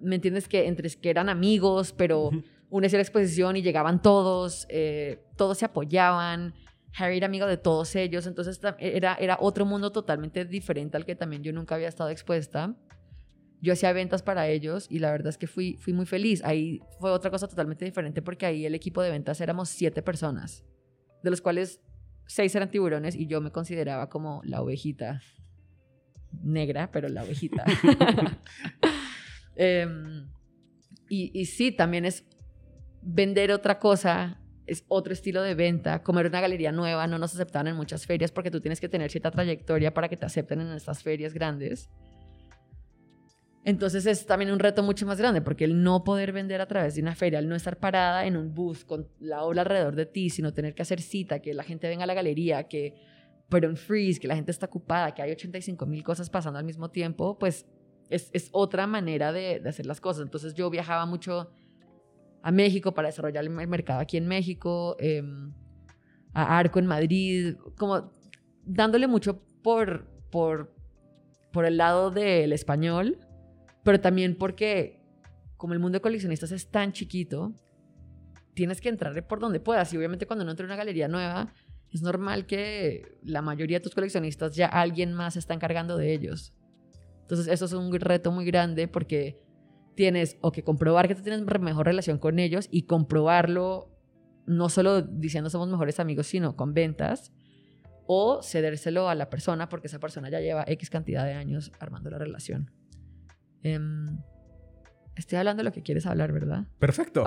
[0.00, 0.48] ¿me entiendes?
[0.48, 2.30] Que entre que eran amigos, pero
[2.68, 6.54] una hacía la exposición y llegaban todos, eh, todos se apoyaban.
[6.96, 11.14] Harry era amigo de todos ellos, entonces era, era otro mundo totalmente diferente al que
[11.14, 12.74] también yo nunca había estado expuesta
[13.60, 16.42] yo hacía ventas para ellos y la verdad es que fui, fui muy feliz.
[16.44, 20.64] Ahí fue otra cosa totalmente diferente porque ahí el equipo de ventas éramos siete personas,
[21.22, 21.80] de los cuales
[22.26, 25.20] seis eran tiburones y yo me consideraba como la ovejita
[26.42, 27.64] negra, pero la ovejita.
[29.56, 30.26] Em,
[31.10, 32.24] y, y sí, también es
[33.02, 36.02] vender otra cosa, es otro estilo de venta.
[36.02, 38.88] Como era una galería nueva, no nos aceptaban en muchas ferias porque tú tienes que
[38.88, 41.90] tener cierta trayectoria para que te acepten en estas ferias grandes.
[43.62, 46.94] Entonces es también un reto mucho más grande porque el no poder vender a través
[46.94, 50.06] de una feria, el no estar parada en un bus con la ola alrededor de
[50.06, 52.94] ti, sino tener que hacer cita, que la gente venga a la galería, que
[53.50, 56.64] pero en freeze, que la gente está ocupada, que hay 85 mil cosas pasando al
[56.64, 57.66] mismo tiempo, pues
[58.08, 60.22] es, otra manera de, hacer las cosas.
[60.22, 61.50] Entonces yo viajaba mucho
[62.42, 65.52] a México para desarrollar el mercado aquí en México, em,
[66.32, 68.12] a Arco en Madrid, como
[68.64, 70.72] dándole mucho por, por
[71.64, 73.18] el lado del español
[73.82, 75.00] pero también porque
[75.56, 77.54] como el mundo de coleccionistas es tan chiquito,
[78.54, 79.92] tienes que entrar por donde puedas.
[79.92, 81.52] Y obviamente cuando no entra en una galería nueva,
[81.92, 86.54] es normal que la mayoría de tus coleccionistas ya alguien más está encargando de ellos.
[87.22, 89.38] Entonces eso es un reto muy grande porque
[89.94, 93.90] tienes o que comprobar que tú tienes mejor relación con ellos y comprobarlo
[94.46, 97.32] no solo diciendo somos mejores amigos, sino con ventas
[98.06, 102.10] o cedérselo a la persona porque esa persona ya lleva X cantidad de años armando
[102.10, 102.70] la relación.
[103.62, 104.18] Em,
[105.16, 106.66] estoy hablando de lo que quieres hablar, ¿verdad?
[106.78, 107.24] Perfecto.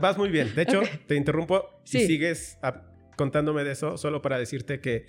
[0.00, 0.54] vas muy bien.
[0.54, 2.58] De hecho, te interrumpo si sigues
[3.16, 5.06] contándome de eso, solo para decirte que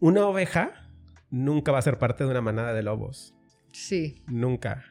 [0.00, 0.90] una oveja
[1.30, 3.34] nunca va a ser parte de una manada de lobos.
[3.72, 4.22] Sí.
[4.26, 4.84] Nunca.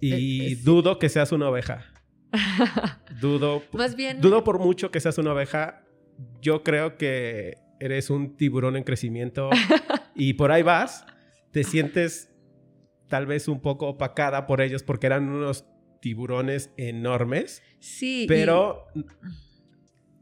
[0.00, 1.84] Y eh, dudo que seas una oveja.
[3.20, 3.62] dudo.
[3.72, 4.20] Más bien.
[4.20, 5.84] Dudo por mucho que seas una oveja.
[6.40, 9.50] Yo creo que eres un tiburón en crecimiento
[10.14, 11.06] y por ahí vas.
[11.52, 12.35] Te sientes
[13.08, 15.66] tal vez un poco opacada por ellos porque eran unos
[16.00, 17.62] tiburones enormes.
[17.80, 18.26] Sí.
[18.28, 18.86] Pero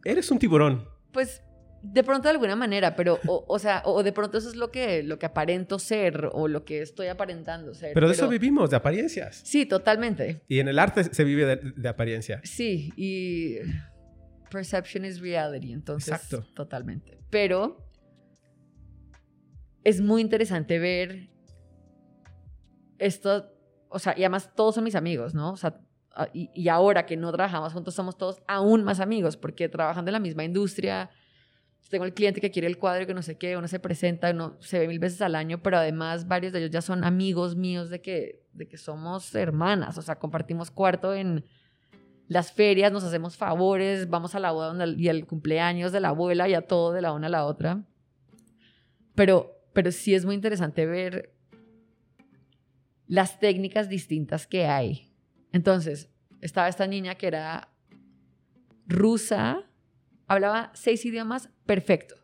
[0.05, 0.89] eres un tiburón.
[1.13, 1.43] Pues
[1.83, 5.03] De pronto de alguna manera, pero, o, sea, o de pronto eso es lo que,
[5.03, 7.93] lo que aparento ser o lo que estoy aparentando ser.
[7.93, 9.43] Pero de eso vivimos, de apariencias.
[9.45, 10.41] Sí, totalmente.
[10.49, 12.41] Y en el arte se vive de, de apariencia.
[12.43, 13.57] Sí, y
[14.51, 16.15] perception is reality, entonces.
[16.15, 16.47] Exacto.
[16.55, 17.19] Totalmente.
[17.29, 17.87] Pero
[19.85, 21.34] es muy interesante ver
[22.99, 23.53] esto,
[23.89, 25.53] o sea, y además todos son mis amigos, ¿no?
[25.53, 25.81] O sea,
[26.33, 30.21] y, ahora que no trabajamos juntos somos todos aún más amigos, porque trabajando en la
[30.21, 31.11] misma industria
[31.91, 34.57] tengo el cliente que quiere el cuadro que no sé qué, uno se presenta, uno
[34.61, 37.91] se ve mil veces al año, pero además varios de ellos ya son amigos míos
[37.91, 41.45] de que, de que somos hermanas, o sea, compartimos cuarto en
[42.27, 46.49] las ferias, nos hacemos favores, vamos a la boda y al cumpleaños de la abuela
[46.49, 47.85] y a todo de la una a la otra.
[49.15, 51.34] Pero, pero sí es muy interesante ver
[53.07, 55.13] las técnicas distintas que hay.
[55.53, 57.69] Entonces, estaba esta niña que era
[58.87, 59.65] rusa,
[60.27, 62.17] hablaba seis idiomas perfecto,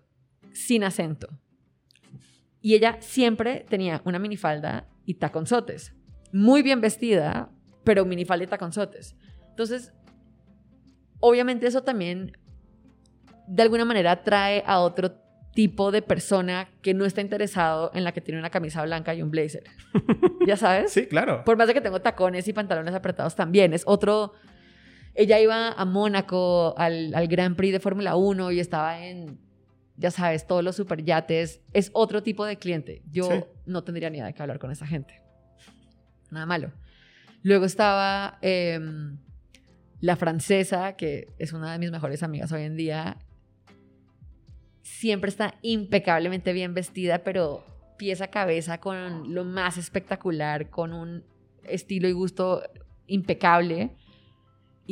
[0.53, 1.29] sin acento.
[2.61, 5.95] Y ella siempre tenía una minifalda y taconzotes.
[6.33, 7.51] Muy bien vestida,
[7.85, 9.17] pero minifalda y taconzotes.
[9.49, 9.93] Entonces,
[11.19, 12.33] obviamente eso también
[13.47, 15.13] de alguna manera atrae a otro
[15.55, 19.23] tipo de persona que no está interesado en la que tiene una camisa blanca y
[19.23, 19.65] un blazer.
[20.47, 20.93] ¿Ya sabes?
[20.93, 21.45] Sí, claro.
[21.45, 23.73] Por más de que tengo tacones y pantalones apretados también.
[23.73, 24.33] Es otro
[25.15, 29.39] ella iba a Mónaco al, al Grand Prix de Fórmula 1 y estaba en,
[29.97, 31.61] ya sabes, todos los superyates.
[31.73, 33.03] Es otro tipo de cliente.
[33.11, 35.21] Yo no tendría ni idea de qué hablar con esa gente.
[36.31, 36.73] Nada malo.
[37.43, 39.19] Luego estaba em,
[40.01, 43.19] la francesa, que es una de mis mejores amigas hoy en día.
[44.99, 47.65] Siempre está impecablemente bien vestida, pero
[47.97, 51.25] pieza a cabeza con lo más espectacular, con un
[51.65, 52.63] estilo y gusto
[53.07, 53.91] impecable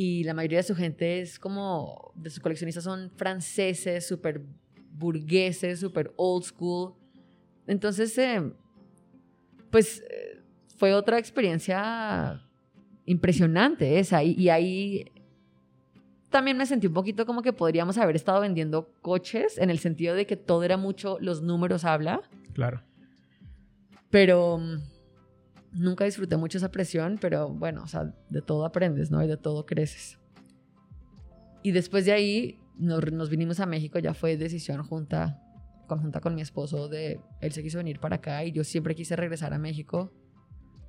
[0.01, 4.41] y la mayoría de su gente es como, de sus coleccionistas son franceses, súper
[4.93, 6.93] burgueses, súper old school.
[7.67, 8.41] Entonces, eh,
[9.69, 10.41] pues eh,
[10.77, 12.41] fue otra experiencia
[13.05, 14.23] impresionante esa.
[14.23, 15.11] Y, y, ahí
[16.29, 20.15] también me sentí un poquito como que podríamos haber estado vendiendo coches en el sentido
[20.15, 22.21] de que todo era mucho, los números habla.
[22.53, 22.83] Claro.
[24.09, 24.59] Pero
[25.71, 29.23] nunca disfruté mucho esa presión, pero bueno, o sea, de todo aprendes, ¿no?
[29.23, 30.19] Y de todo creces.
[31.63, 35.41] Y después de ahí nos, vinimos a México, ya fue decisión junta,
[35.87, 39.15] conjunta con mi esposo de, él se quiso venir para acá y yo siempre quise
[39.15, 40.13] regresar a México.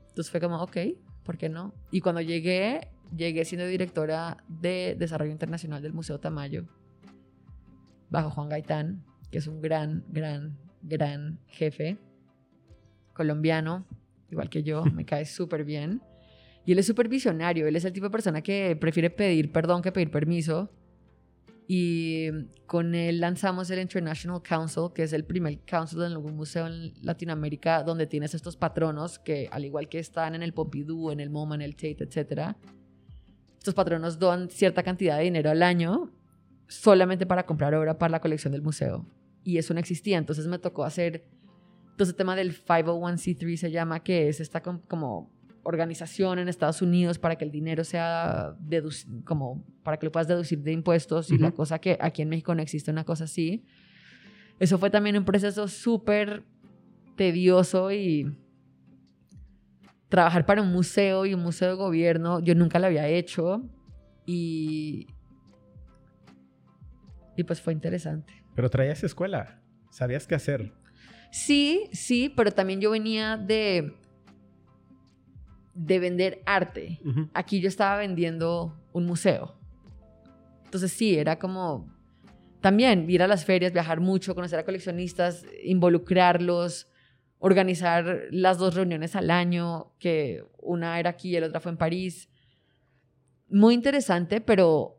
[0.09, 0.77] Entonces fue como, ok,
[1.25, 1.75] ¿por qué no?
[1.91, 6.67] Y cuando llegué, llegué siendo directora de Desarrollo Internacional del Museo Tamayo,
[8.09, 11.99] bajo Juan Gaitán, que es un gran, gran, gran jefe
[13.13, 13.87] colombiano,
[14.31, 16.03] igual que yo, me cae súper bien.
[16.65, 19.83] Y él es súper visionario, él es el tipo de persona que prefiere pedir perdón
[19.83, 20.71] que pedir permiso.
[21.73, 22.29] Y
[22.67, 26.93] con él lanzamos el International Council, que es el primer council en algún museo en
[27.01, 31.31] Latinoamérica donde tienes estos patronos que, al igual que están en el Pompidou, en el
[31.31, 32.57] MoMA, en el Tate, etc.,
[33.61, 36.11] estos patronos dan cierta cantidad de dinero al año
[36.67, 39.07] solamente para comprar obra para la colección del museo.
[39.45, 41.27] Y eso no existía, entonces me tocó hacer
[42.01, 45.31] entonces el tema del 501c3 se llama, que es esta como
[45.63, 48.57] organización en Estados Unidos para que el dinero sea
[49.27, 52.55] como para que lo puedas deducir de impuestos y la cosa que aquí en México
[52.55, 53.67] no existe una cosa así.
[54.59, 56.45] Eso fue también un proceso súper
[57.17, 58.35] tedioso y
[60.11, 63.63] trabajar para un museo y un museo de gobierno, yo nunca lo había hecho
[64.27, 65.07] y,
[67.37, 68.45] y pues fue interesante.
[68.55, 70.75] Pero traías escuela, sabías qué hacer.
[71.31, 73.95] Sí, sí, pero también yo venía de,
[75.75, 77.01] de vender arte.
[77.33, 79.55] Aquí yo estaba vendiendo un museo.
[80.65, 81.89] Entonces sí, era como
[82.61, 86.90] también ir a las ferias, viajar mucho, conocer a coleccionistas, involucrarlos,
[87.41, 91.79] organizar las dos reuniones al año, que una era aquí y la otra fue en
[91.79, 92.29] París.
[93.49, 94.99] Muy interesante, pero,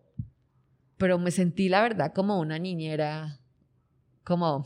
[0.97, 3.39] pero me sentí la verdad como una niñera,
[4.23, 4.65] como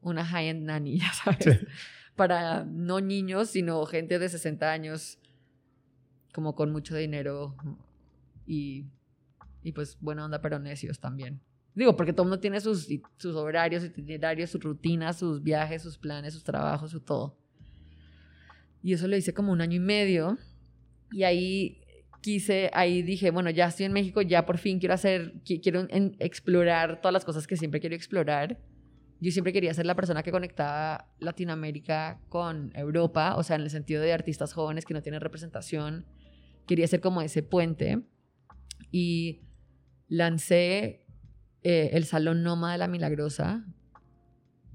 [0.00, 1.66] una high-end nanny, ya sabes.
[2.14, 5.18] Para no niños, sino gente de 60 años,
[6.32, 7.56] como con mucho dinero
[8.46, 8.86] y,
[9.62, 11.40] y pues buena onda, pero necios también.
[11.74, 15.96] Digo, porque todo el mundo tiene sus, sus horarios, itinerarios, sus rutinas, sus viajes, sus
[15.98, 17.38] planes, sus trabajos, su todo.
[18.82, 20.38] Y eso lo hice como un año y medio.
[21.10, 21.80] Y ahí
[22.20, 25.86] quise, ahí dije, bueno, ya estoy en México, ya por fin quiero hacer, quiero
[26.18, 28.58] explorar todas las cosas que siempre quiero explorar
[29.22, 33.70] yo siempre quería ser la persona que conectaba Latinoamérica con Europa, o sea, en el
[33.70, 36.06] sentido de artistas jóvenes que no tienen representación.
[36.66, 38.02] Quería ser como ese puente.
[38.90, 39.42] Y
[40.08, 41.01] lancé
[41.62, 43.64] eh, el Salón Noma de la Milagrosa,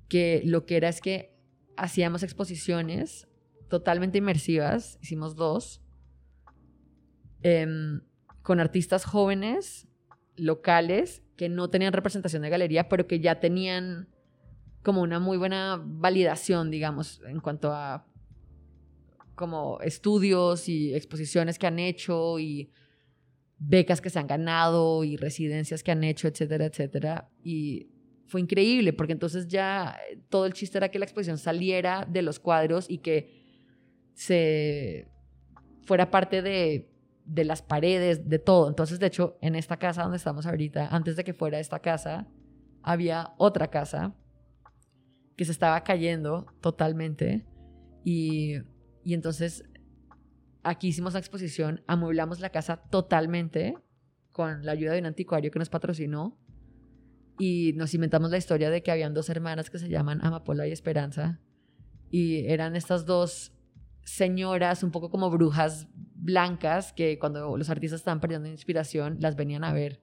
[0.07, 1.35] que lo que era es que
[1.75, 3.27] hacíamos exposiciones
[3.67, 5.81] totalmente inmersivas, hicimos dos,
[7.43, 8.01] em,
[8.41, 9.87] con artistas jóvenes,
[10.37, 14.07] locales, que no tenían representación de galería, pero que ya tenían
[14.83, 18.07] como una muy buena validación, digamos, en cuanto a
[19.35, 22.71] como estudios y exposiciones que han hecho y
[23.59, 27.29] becas que se han ganado y residencias que han hecho, etcétera, etcétera.
[27.43, 27.89] Y
[28.27, 32.21] fue increíble porque entonces ya eh, todo el chiste era que la exposición saliera de
[32.21, 33.45] los cuadros y que
[34.13, 35.07] se
[35.83, 36.91] fuera parte de,
[37.25, 38.67] de las paredes, de todo.
[38.67, 42.27] Entonces, de hecho, en esta casa donde estamos ahorita, antes de que fuera esta casa,
[42.83, 44.15] había otra casa
[45.35, 47.45] que se estaba cayendo totalmente
[48.03, 48.55] y,
[49.03, 49.63] y entonces
[50.63, 53.75] aquí hicimos la exposición, amueblamos la casa totalmente
[54.31, 56.37] con la ayuda de un anticuario que nos patrocinó
[57.39, 60.71] y nos inventamos la historia de que habían dos hermanas que se llaman Amapola y
[60.71, 61.39] Esperanza
[62.09, 63.53] y eran estas dos
[64.03, 69.63] señoras un poco como brujas blancas que cuando los artistas estaban perdiendo inspiración las venían
[69.63, 70.01] a ver.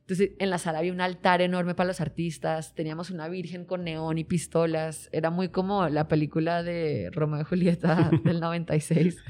[0.00, 3.84] Entonces en la sala había un altar enorme para los artistas, teníamos una virgen con
[3.84, 9.22] neón y pistolas, era muy como la película de Romeo y Julieta del 96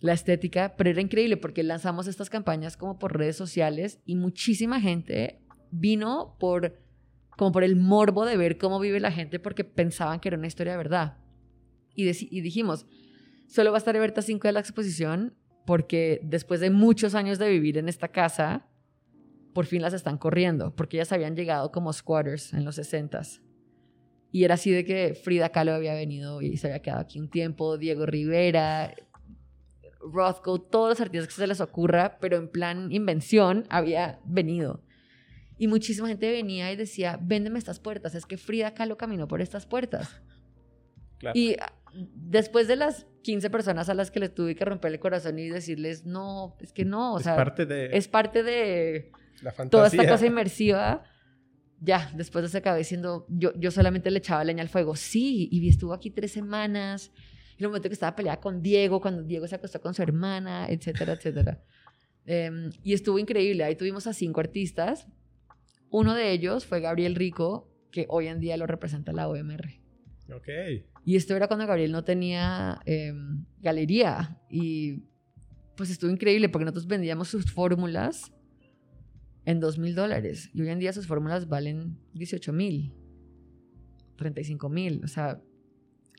[0.00, 4.80] la estética, pero era increíble porque lanzamos estas campañas como por redes sociales y muchísima
[4.80, 5.40] gente
[5.70, 6.80] vino por
[7.36, 10.46] como por el morbo de ver cómo vive la gente porque pensaban que era una
[10.46, 11.16] historia de verdad.
[11.94, 12.04] Y,
[12.40, 12.86] dijimos,
[13.46, 15.34] solo va a estar abierta 5 de la exposición
[15.64, 18.66] porque después de muchos años de vivir en esta casa,
[19.54, 23.40] por fin las están corriendo, porque ellas habían llegado como squatters en los 60s.
[24.32, 27.30] Y era así de que Frida Kahlo había venido y se había quedado aquí un
[27.30, 28.94] tiempo, Diego Rivera,
[30.00, 34.82] Rothko, todos los artistas que se les ocurra, pero en plan invención, había venido.
[35.58, 39.42] Y muchísima gente venía y decía, véndeme estas puertas, es que Frida Kahlo caminó por
[39.42, 40.22] estas puertas.
[41.34, 45.00] Y ah, después de las 15 personas a las que les tuve que romper el
[45.00, 47.90] corazón y decirles, no, es que no, o es sea, parte de...
[47.92, 49.12] es parte de
[49.70, 51.04] toda esta cosa inmersiva.
[51.82, 54.96] Ya, después de se acabé diciendo, yo, yo solamente le echaba leña al fuego.
[54.96, 57.12] Sí, y estuvo aquí tres semanas
[57.64, 61.12] el momento que estaba peleada con Diego, cuando Diego se acostó con su hermana, etcétera,
[61.14, 61.62] etcétera.
[62.26, 63.64] Em, y estuvo increíble.
[63.64, 65.06] Ahí tuvimos a cinco artistas.
[65.90, 69.80] Uno de ellos fue Gabriel Rico, que hoy en día lo representa la OMR.
[70.34, 70.48] Ok.
[71.04, 74.38] Y esto era cuando Gabriel no tenía em, galería.
[74.48, 75.04] Y
[75.76, 78.32] pues estuvo increíble porque nosotros vendíamos sus fórmulas
[79.44, 80.50] en dos mil dólares.
[80.54, 82.94] Y hoy en día sus fórmulas valen 18 mil,
[84.16, 85.00] 35 mil.
[85.04, 85.42] O sea,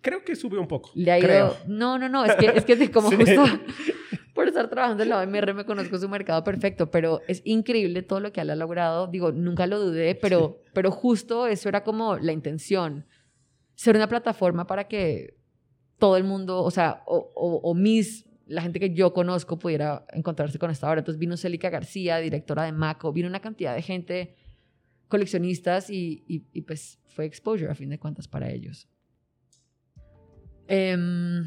[0.01, 0.91] Creo que sube un poco.
[0.95, 1.57] Le ha ido...
[1.67, 3.43] No, no, no, es que, es que como justo
[4.33, 8.19] por estar trabajando en la OMR me conozco su mercado perfecto, pero es increíble todo
[8.19, 9.07] lo que él ha logrado.
[9.07, 13.05] Digo, nunca lo dudé, pero, pero justo eso era como la intención.
[13.75, 15.37] Ser una plataforma para que
[15.99, 20.57] todo el mundo, o sea, o, o, mis, la gente que yo conozco pudiera encontrarse
[20.57, 20.99] con esta obra.
[20.99, 24.35] Entonces vino Celica García, directora de Maco, vino una cantidad de gente,
[25.07, 28.87] coleccionistas y, y, y pues fue exposure a fin de cuentas para ellos.
[30.67, 31.45] Em,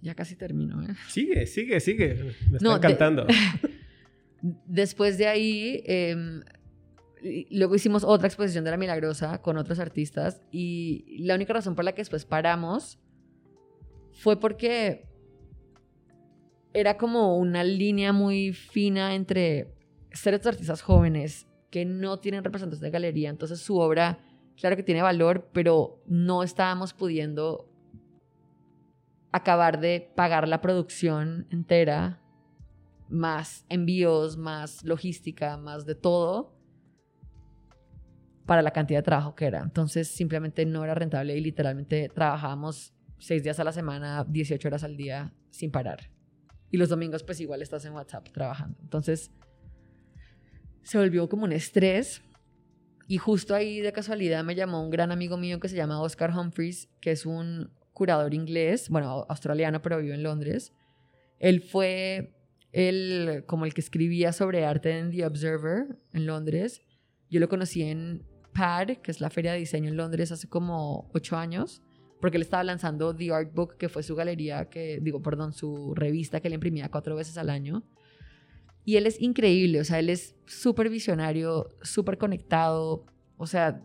[0.00, 0.94] ya casi termino, ¿eh?
[1.08, 2.34] Sigue, sigue, sigue.
[2.50, 3.26] Me está encantando.
[4.66, 6.42] después de ahí, em,
[7.50, 11.84] luego hicimos otra exposición de La Milagrosa con otros artistas y la única razón por
[11.84, 12.98] la que después paramos
[14.12, 15.06] fue porque
[16.74, 19.74] era como una línea muy fina entre
[20.12, 24.18] ser estos artistas jóvenes que no tienen representantes de galería, entonces su obra,
[24.56, 27.71] claro que tiene valor, pero no estábamos pudiendo
[29.32, 32.20] acabar de pagar la producción entera,
[33.08, 36.54] más envíos, más logística, más de todo,
[38.46, 39.62] para la cantidad de trabajo que era.
[39.62, 44.84] Entonces simplemente no era rentable y literalmente trabajábamos seis días a la semana, 18 horas
[44.84, 46.10] al día sin parar.
[46.70, 48.78] Y los domingos pues igual estás en WhatsApp trabajando.
[48.82, 49.30] Entonces
[50.82, 52.22] se volvió como un estrés.
[53.08, 56.30] Y justo ahí de casualidad me llamó un gran amigo mío que se llama Oscar
[56.36, 60.72] Humphreys, que es un curador inglés, bueno, australiano, pero vive en Londres.
[61.38, 62.34] Él fue
[62.72, 66.82] el, como el que escribía sobre arte en The Observer en Londres.
[67.30, 71.10] Yo lo conocí en PAD, que es la feria de diseño en Londres, hace como
[71.14, 71.82] ocho años,
[72.20, 75.94] porque él estaba lanzando The Art Book, que fue su galería, que digo, perdón, su
[75.94, 77.82] revista que él imprimía cuatro veces al año.
[78.84, 83.82] Y él es increíble, o sea, él es súper visionario, súper conectado, o sea,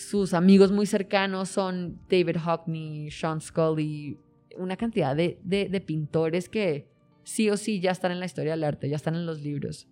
[0.00, 4.18] sus amigos muy cercanos son David Hockney, Sean Scully,
[4.56, 6.88] una cantidad de, de, pintores que
[7.22, 9.88] sí o sí ya están en la historia del arte, ya están en los libros.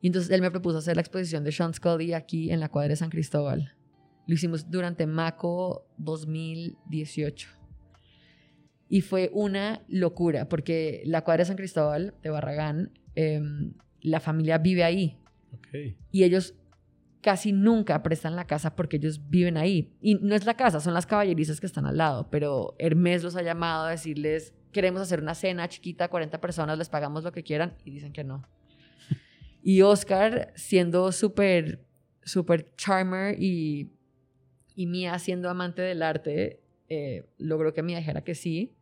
[0.00, 2.90] Y entonces él me propuso hacer la exposición de Sean Scully aquí en la cuadra
[2.90, 3.74] de San Cristóbal.
[4.26, 7.48] Lo hicimos durante Maco 2018.
[8.88, 14.58] Y fue una locura, porque la cuadra de San Cristóbal de Barragán, em, la familia
[14.58, 15.18] vive ahí.
[16.10, 16.54] Y ellos
[17.20, 19.92] casi nunca prestan la casa porque ellos viven ahí.
[20.00, 22.28] Y no es la casa, son las caballerizas que están al lado.
[22.30, 26.88] Pero Hermes los ha llamado a decirles, queremos hacer una cena chiquita, 40 personas, les
[26.88, 27.76] pagamos lo que quieran.
[27.84, 28.42] Y dicen que no.
[29.62, 31.84] Y Oscar, siendo súper,
[32.22, 33.92] súper charmer y,
[34.74, 38.74] y Mía siendo amante del arte, eh, logró que Mía dijera que sí.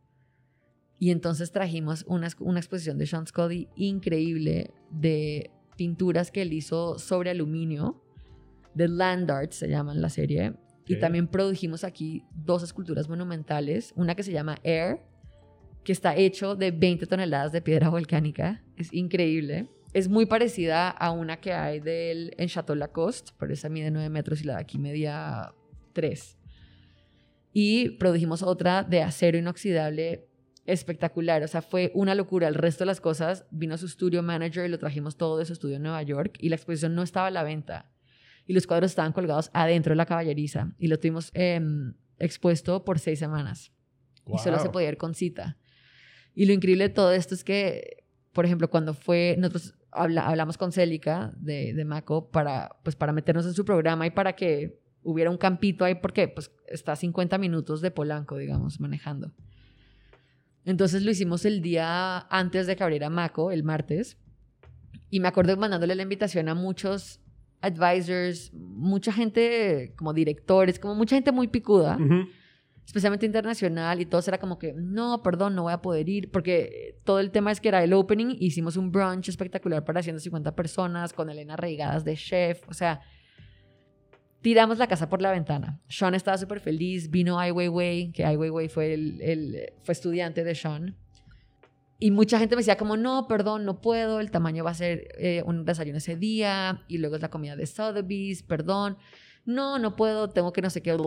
[0.97, 6.99] Y entonces trajimos una, una exposición de Sean Scully increíble de pinturas que él hizo
[6.99, 8.03] sobre aluminio.
[8.75, 10.53] The Land Art se llama la serie.
[10.87, 13.93] Y también produjimos aquí dos esculturas monumentales.
[13.95, 14.99] Una que se llama Air,
[15.83, 18.63] que está hecho de 20 toneladas de piedra volcánica.
[18.75, 19.69] Es increíble.
[19.93, 24.09] Es muy parecida a una que hay del, en Chateau Lacoste, pero esa mide 9
[24.09, 25.53] metros y la de aquí media
[25.93, 26.37] 3.
[27.53, 30.27] Y produjimos otra de acero inoxidable
[30.65, 31.43] espectacular.
[31.43, 32.47] O sea, fue una locura.
[32.47, 35.53] El resto de las cosas vino su studio manager y lo trajimos todo de su
[35.53, 37.91] estudio en Nueva York y la exposición no estaba a la venta.
[38.49, 42.97] Y los cuadros estaban colgados adentro de la caballeriza y lo tuvimos em, expuesto por
[42.97, 43.71] seis semanas.
[44.25, 45.55] Y solo se podía ir con cita.
[46.33, 50.71] Y lo increíble de todo esto es que, por ejemplo, cuando fue, nosotros hablamos con
[50.71, 55.29] Célica de, de Maco para, pues, para meternos en su programa y para que hubiera
[55.29, 59.31] un campito ahí porque pues, está a 50 minutos de Polanco, digamos, manejando.
[60.65, 64.17] Entonces lo hicimos el día antes de que abriera Maco, el martes.
[65.11, 67.21] Y me acuerdo mandándole la invitación a muchos
[67.61, 71.97] advisors, mucha gente como directores, como mucha gente muy picuda,
[72.85, 76.97] especialmente internacional, y todos era como que, no, perdón, no voy a poder ir, porque
[77.03, 81.13] todo el tema es que era el opening, hicimos un brunch espectacular para 150 personas,
[81.13, 83.01] con Elena Reigadas de chef, o sea,
[84.41, 85.81] tiramos la casa por la ventana.
[85.87, 90.55] Sean estaba súper feliz, vino Ai Weiwei, que Ai Weiwei fue, el, fue estudiante de
[90.55, 90.95] Sean.
[91.99, 95.09] Y mucha gente me decía como, no, perdón, no puedo, el tamaño va a ser
[95.17, 98.97] eh, un desayuno ese día, y luego es la comida de Sotheby's, perdón.
[99.45, 100.97] No, no puedo, tengo que no sé qué.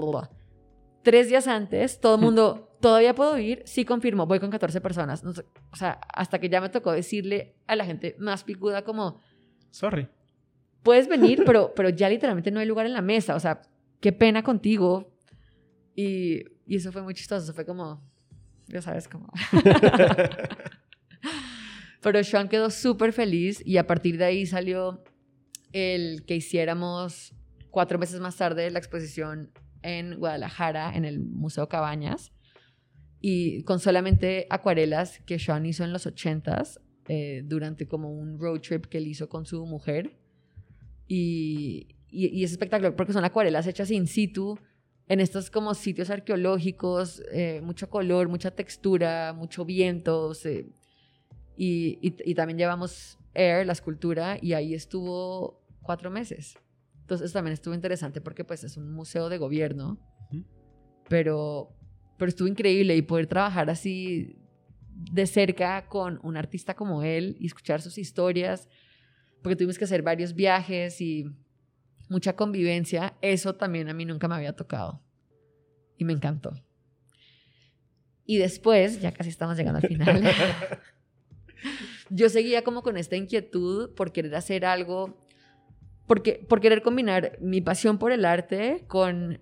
[1.03, 3.63] Tres días antes, todo el mundo, ¿todavía puedo ir?
[3.65, 5.25] Sí, confirmo, voy con 14 personas.
[5.25, 9.19] o sea, hasta que ya me tocó decirle a la gente más picuda como...
[9.71, 10.09] Sorry
[10.83, 13.35] puedes venir, pero, pero ya literalmente no hay lugar en la mesa.
[13.35, 13.63] O sea,
[14.01, 15.13] qué pena contigo.
[15.95, 17.45] Y, y eso fue muy chistoso.
[17.45, 18.03] Eso fue como,
[18.69, 19.31] ya sabes, como...
[22.03, 25.05] pero Sean quedó súper feliz y a partir de ahí salió
[25.73, 27.35] el que hiciéramos
[27.71, 29.51] cuatro meses más tarde la exposición
[29.83, 32.33] en Guadalajara, en el Museo Cabañas,
[33.21, 38.61] y con solamente acuarelas que Sean hizo en los ochentas, eh, durante como un road
[38.61, 40.17] trip que él hizo con su mujer.
[41.09, 44.59] Y, y, es espectacular porque son acuarelas hechas in situ
[45.09, 50.33] en estos como sitios arqueológicos, eh, mucho color, mucha textura, mucho viento.
[51.57, 56.59] Y, y, también llevamos Air, la escultura, y ahí estuvo cuatro meses.
[57.01, 59.99] Entonces también estuvo interesante porque pues es un museo de gobierno,
[61.09, 61.75] pero,
[62.19, 64.39] pero estuvo increíble y poder trabajar así
[65.13, 68.69] de cerca con un artista como él y escuchar sus historias
[69.43, 71.27] porque tuvimos que hacer varios viajes y
[72.09, 75.03] mucha convivencia, eso también a mí nunca me había tocado.
[75.99, 76.53] Y me encantó.
[78.25, 80.23] Y después, ya casi estamos llegando al final,
[82.15, 85.17] yo seguía como con esta inquietud por querer hacer algo,
[86.07, 89.41] porque, por querer combinar mi pasión por el arte con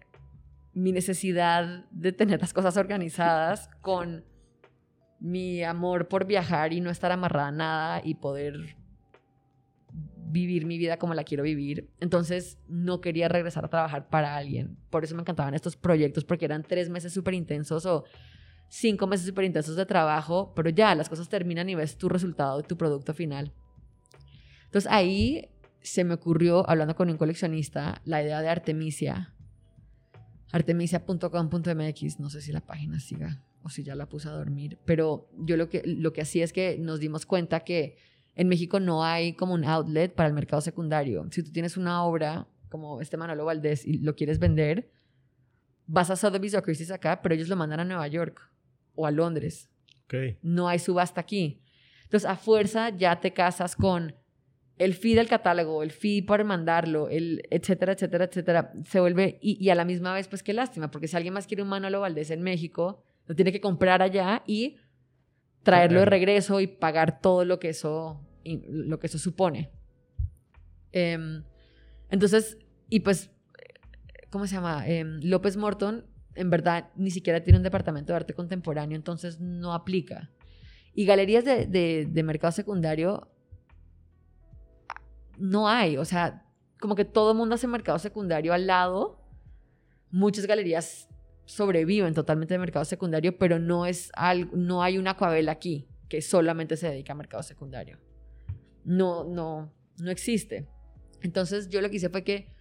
[0.72, 4.24] mi necesidad de tener las cosas organizadas, con
[5.18, 8.76] mi amor por viajar y no estar amarrada a nada y poder
[9.92, 11.90] vivir mi vida como la quiero vivir.
[11.98, 14.76] Entonces no quería regresar a trabajar para alguien.
[14.90, 18.04] Por eso me encantaban estos proyectos, porque eran tres meses súper intensos o
[18.70, 22.62] cinco meses súper intensos de trabajo, pero ya las cosas terminan y ves tu resultado
[22.62, 23.52] tu producto final.
[24.66, 25.50] Entonces ahí
[25.82, 29.34] se me ocurrió, hablando con un coleccionista, la idea de Artemisia.
[30.52, 35.28] Artemisia.com.mx, no sé si la página siga o si ya la puse a dormir, pero
[35.36, 37.96] yo lo que, lo que hacía es que nos dimos cuenta que
[38.36, 41.26] en México no hay como un outlet para el mercado secundario.
[41.30, 44.90] Si tú tienes una obra como este Manolo Valdés y lo quieres vender,
[45.86, 48.49] vas a Sotheby's o Christie's acá, pero ellos lo mandan a Nueva York
[49.00, 49.70] o a Londres.
[50.04, 50.38] Okay.
[50.42, 51.62] No hay subasta aquí.
[52.04, 54.14] Entonces, a fuerza ya te casas con
[54.78, 58.72] el fee del catálogo, el fee para mandarlo, el etcétera, etcétera, etcétera.
[58.86, 61.62] Se vuelve, y, a la misma vez, pues qué lástima, porque si alguien más quiere
[61.62, 64.78] un Manolo Valdés en México, lo tiene que comprar allá y
[65.62, 69.70] traerlo de regreso y pagar todo lo que eso, lo que eso supone.
[70.92, 71.44] Em,
[72.08, 73.30] entonces, y pues,
[74.30, 74.88] ¿cómo se llama?
[74.88, 76.06] Em, López Morton,
[76.40, 80.30] en verdad, ni siquiera tiene un departamento de arte contemporáneo, entonces no aplica.
[80.94, 83.30] Y galerías de, de, de mercado secundario
[85.38, 86.46] no hay, o sea,
[86.80, 89.22] como que todo mundo hace mercado secundario al lado.
[90.10, 91.08] Muchas galerías
[91.44, 96.22] sobreviven totalmente de mercado secundario, pero no, es algo, no hay una coabela aquí que
[96.22, 97.98] solamente se dedica a mercado secundario.
[98.84, 100.68] No, no, no existe.
[101.20, 102.54] Entonces yo lo que hice fue que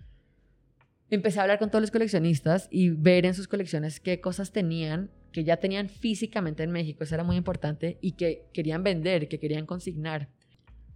[1.09, 5.09] empecé a hablar con todos los coleccionistas y ver en sus colecciones qué cosas tenían,
[5.31, 9.39] que ya tenían físicamente en México, eso era muy importante, y que querían vender, que
[9.39, 10.29] querían consignar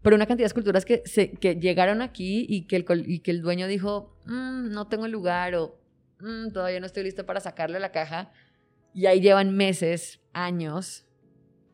[0.03, 1.01] pero una cantidad de esculturas que,
[1.59, 5.79] llegaron aquí y que el, y que el dueño dijo, mm, no tengo lugar o
[6.19, 8.31] mm, todavía no estoy listo para sacarle la caja.
[8.93, 11.07] Y ahí llevan meses, años,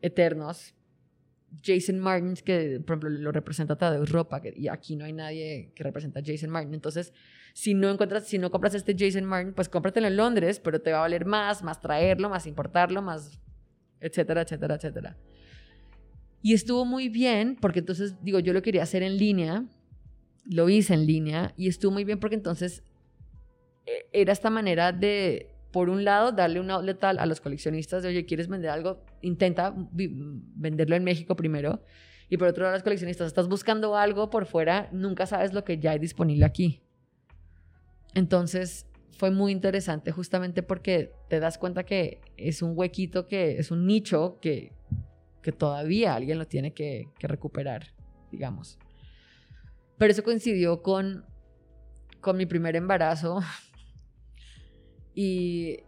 [0.00, 0.74] eternos.
[1.64, 5.72] Jason Martin, que por ejemplo lo representa Tadeusz Ropa, que, y aquí no hay nadie
[5.74, 6.72] que representa a Jason Martin.
[6.72, 7.12] Entonces,
[7.52, 10.92] si no encuentras, si no compras este Jason Martin, pues cómpratelo en Londres, pero te
[10.92, 13.40] va a valer más, más traerlo, más importarlo, más,
[14.00, 15.16] etcétera, etcétera, etcétera.
[16.42, 19.66] Y estuvo muy bien, porque entonces, digo, yo lo quería hacer en línea,
[20.44, 22.82] lo hice en línea, y estuvo muy bien porque entonces
[23.86, 28.08] e, era esta manera de, por un lado, darle una outlet a los coleccionistas de,
[28.08, 29.04] oye, ¿quieres vender algo?
[29.20, 31.82] Intenta venderlo en México primero.
[32.30, 35.78] Y por otro lado, los coleccionistas, estás buscando algo por fuera, nunca sabes lo que
[35.78, 36.82] ya hay disponible aquí.
[38.14, 43.70] Entonces, fue muy interesante justamente porque te das cuenta que es un huequito, que es
[43.70, 44.72] un nicho que
[45.42, 47.88] que todavía alguien lo tiene que, recuperar,
[48.30, 48.78] digamos.
[49.98, 51.24] Pero eso coincidió con,
[52.20, 53.40] con mi primer embarazo
[55.14, 55.78] y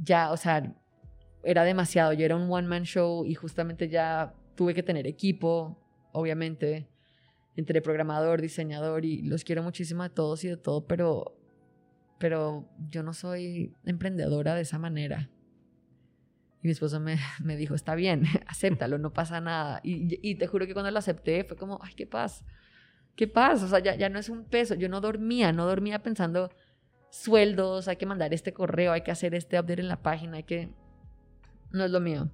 [0.00, 0.74] ya, o sea,
[1.42, 2.12] era demasiado.
[2.12, 5.78] Yo era un one-man show y justamente ya tuve que tener equipo,
[6.12, 6.88] obviamente,
[7.58, 11.36] entre programador, diseñador y los quiero muchísimo a todos y de todo, pero,
[12.18, 15.28] pero yo no soy emprendedora de esa manera.
[16.62, 19.80] Y mi esposo me, me dijo, está bien, acéptalo, no pasa nada.
[19.82, 22.44] Y, y, te juro que cuando lo acepté fue como, ay, qué paz,
[23.16, 23.60] qué paz.
[23.64, 24.76] O sea, ya, ya no es un peso.
[24.76, 26.50] Yo no dormía, no dormía pensando
[27.10, 30.44] sueldos, hay que mandar este correo, hay que hacer este update en la página, hay
[30.44, 30.70] que...
[31.72, 32.30] No es lo mío.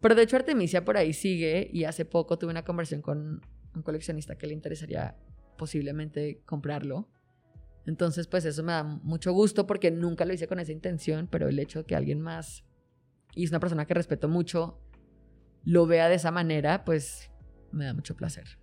[0.00, 3.42] Pero de hecho Artemisia por ahí sigue y hace poco tuve una conversación con
[3.74, 5.16] un coleccionista que le interesaría
[5.56, 7.08] posiblemente comprarlo.
[7.86, 11.48] Entonces, pues eso me da mucho gusto porque nunca lo hice con esa intención, pero
[11.48, 12.64] el hecho de que alguien más
[13.34, 14.78] y es una persona que respeto mucho,
[15.64, 17.30] lo vea de esa manera, pues
[17.72, 18.58] me da mucho placer.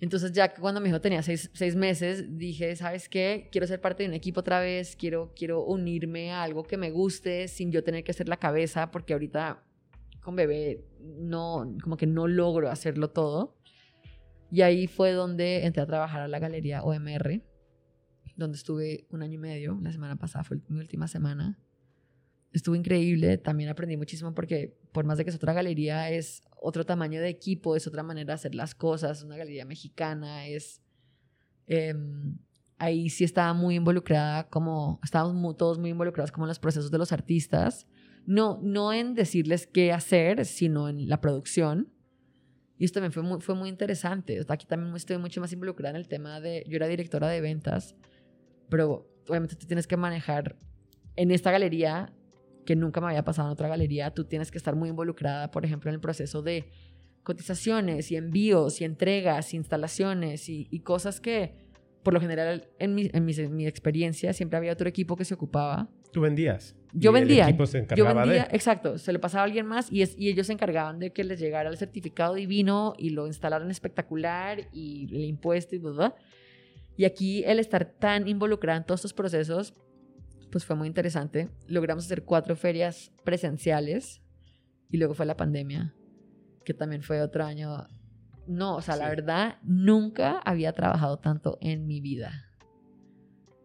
[0.00, 3.48] Entonces ya cuando mi hijo tenía seis, meses, dije, ¿sabes qué?
[3.50, 6.90] Quiero ser parte de un equipo otra vez, quiero, quiero unirme a algo que me
[6.90, 9.62] guste sin yo tener que hacer la cabeza, porque ahorita
[10.20, 13.56] con bebé no, como que no logro hacerlo todo.
[14.50, 17.42] Y ahí fue donde entré a trabajar a la galería OMR,
[18.36, 21.58] donde estuve un año y medio, la semana pasada fue mi última semana
[22.54, 23.36] estuvo increíble.
[23.36, 27.28] También aprendí muchísimo porque, por más de que es otra galería, es otro tamaño de
[27.28, 29.22] equipo, es otra manera de hacer las cosas.
[29.22, 30.80] Una galería mexicana, es.
[31.66, 32.38] Em,
[32.78, 35.00] ahí sí estaba muy involucrada, como.
[35.02, 37.86] Estábamos todos muy involucrados, como en los procesos de los artistas.
[38.24, 41.92] No, no en decirles qué hacer, sino en la producción.
[42.78, 44.44] Y esto también fue muy, fue muy interesante.
[44.48, 46.64] Aquí también estoy mucho más involucrada en el tema de.
[46.68, 47.94] Yo era directora de ventas,
[48.68, 50.56] pero obviamente tú tienes que manejar
[51.16, 52.12] en esta galería
[52.64, 55.64] que nunca me había pasado en otra galería, tú tienes que estar muy involucrada, por
[55.64, 56.70] ejemplo, en el proceso de
[57.22, 61.63] cotizaciones y envíos y entregas, y instalaciones y, cosas que,
[62.04, 63.24] por lo general, en mi, en,
[63.56, 65.88] mi, experiencia, siempre había otro equipo que se ocupaba.
[66.12, 66.76] ¿Tú vendías?
[66.92, 67.44] Yo vendía.
[67.44, 68.56] El equipo se encargaba yo vendía, de...
[68.56, 68.98] exacto.
[68.98, 71.40] Se lo pasaba a alguien más y, es, y ellos se encargaban de que les
[71.40, 76.14] llegara el certificado divino y lo instalaran espectacular y el impuesto y todo.
[76.96, 79.74] Y aquí el estar tan involucrado en todos estos procesos
[80.52, 81.48] pues fue muy interesante.
[81.66, 84.22] Logramos hacer cuatro ferias presenciales
[84.88, 85.96] y luego fue la pandemia,
[86.64, 87.88] que también fue otro año.
[88.46, 92.50] No, o sea, la verdad, nunca había trabajado tanto en mi vida.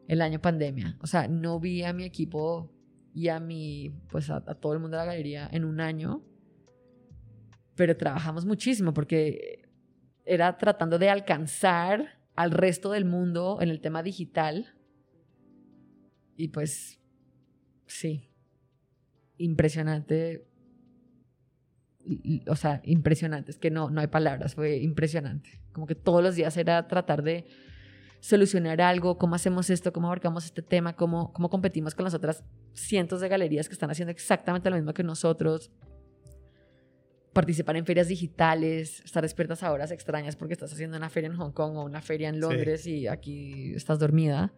[0.08, 0.98] El año pandemia.
[1.02, 2.72] O sea, no vi a mi equipo
[3.14, 6.24] y a mi, pues a, todo el mundo de la galería en un año,
[7.76, 9.70] pero trabajamos muchísimo porque
[10.26, 14.76] era tratando de alcanzar al resto del mundo en el tema digital
[16.40, 17.02] y pues,
[17.86, 18.32] sí,
[19.38, 20.49] impresionante.
[22.48, 23.52] O sea, impresionante.
[23.52, 25.62] Es que no, no hay palabras, fue impresionante.
[25.72, 27.46] Como que todos los días era tratar de
[28.20, 32.44] solucionar algo, cómo hacemos esto, cómo abarcamos este tema, cómo, cómo competimos con las otras
[32.74, 35.72] cientos de galerías que están haciendo exactamente lo mismo que nosotros.
[37.34, 41.38] participar en ferias digitales, estar despiertas a horas extrañas porque estás haciendo una feria en
[41.38, 44.52] Hong Kong o una feria en Londres y aquí estás dormida.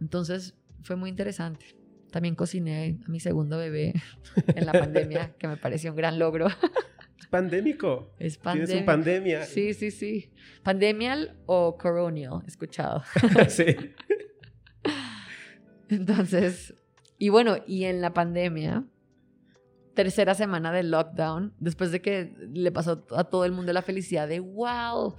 [0.00, 1.77] Entonces fue muy interesante.
[2.10, 3.94] También cociné a mi segundo bebé
[4.54, 6.48] en la pandemia, que me pareció un gran logro.
[7.18, 8.12] Es pandémico.
[8.18, 8.66] Es pandemia.
[8.66, 9.44] Tienes un pandemia.
[9.44, 10.30] Sí, sí, sí.
[10.62, 13.02] Pandemial o coronial, he escuchado.
[13.48, 13.76] sí.
[15.88, 16.74] Entonces,
[17.18, 18.84] y bueno, y en la pandemia,
[19.94, 24.28] tercera semana del lockdown, después de que le pasó a todo el mundo la felicidad
[24.28, 25.16] de, wow,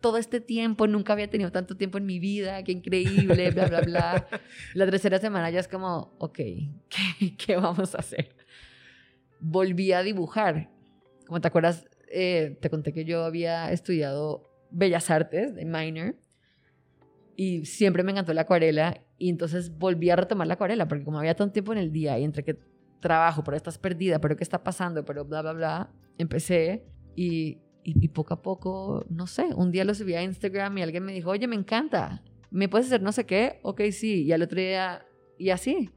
[0.00, 3.80] todo este tiempo, nunca había tenido tanto tiempo en mi vida, qué increíble, bla, bla,
[3.82, 4.28] bla.
[4.74, 8.34] La tercera semana ya es como, ok, ¿qué, qué vamos a hacer?
[9.40, 10.70] Volví a dibujar.
[11.26, 16.16] Como te acuerdas, eh, te conté que yo había estudiado Bellas Artes de minor
[17.36, 21.18] y siempre me encantó la acuarela y entonces volví a retomar la acuarela porque como
[21.18, 22.58] había tanto tiempo en el día y entre que
[23.00, 26.84] trabajo, pero estás perdida, pero qué está pasando, pero bla, bla, bla, empecé
[27.16, 31.04] y, y, poco a poco, no sé, un día lo subí a Instagram y alguien
[31.04, 33.60] me dijo, oye, me encanta, ¿me puedes hacer no sé qué?
[33.62, 35.06] Ok, sí, y al otro día,
[35.38, 35.90] y así.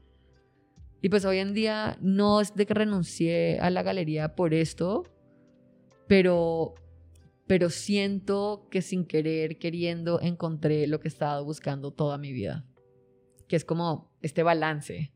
[1.02, 5.04] Y pues hoy en día no es de que renuncié a la galería por esto,
[6.08, 6.74] pero,
[7.46, 12.64] pero siento que sin querer, queriendo, encontré lo que he estado buscando toda mi vida,
[13.48, 15.13] que es como este balance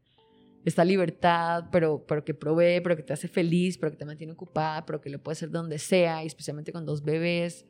[0.68, 4.32] esta libertad, pero, pero que provee, pero que te hace feliz, pero que te mantiene
[4.32, 7.66] ocupada, pero que lo puedes hacer donde sea, y especialmente con dos bebés.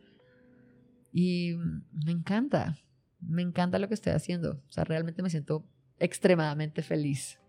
[1.12, 1.56] Y
[2.04, 2.76] me encanta,
[3.20, 4.62] me encanta lo que estoy haciendo.
[4.68, 5.66] O sea, realmente me siento
[5.98, 7.40] extremadamente feliz.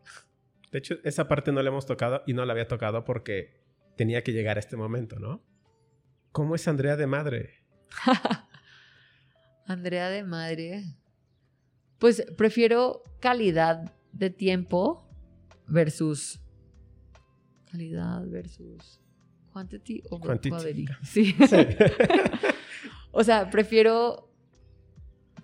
[0.71, 3.59] De hecho, esa parte no la hemos tocado y no la había tocado porque
[3.95, 5.43] tenía que llegar a este momento, ¿no?
[6.31, 7.53] ¿Cómo es Andrea de madre?
[9.65, 10.83] Andrea de madre.
[11.97, 15.08] Pues prefiero calidad de tiempo
[15.69, 16.39] versus
[17.71, 18.99] calidad versus
[19.51, 20.85] quantity over quality.
[21.03, 21.35] Sí.
[23.11, 24.31] o sea, prefiero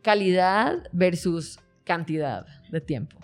[0.02, 3.18] calidad versus cantidad de tiempo.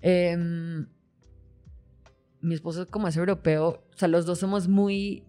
[0.00, 0.86] Em,
[2.40, 5.24] mi esposo, como es europeo, o sea, los dos somos muy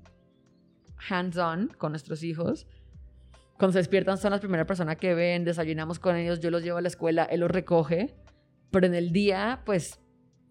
[1.09, 2.67] hands-on con nuestros hijos.
[3.57, 6.77] Cuando se despiertan son la primera persona que ven, desayunamos con ellos, yo los llevo
[6.77, 8.15] a la escuela, él los recoge,
[8.71, 10.00] pero en el día, pues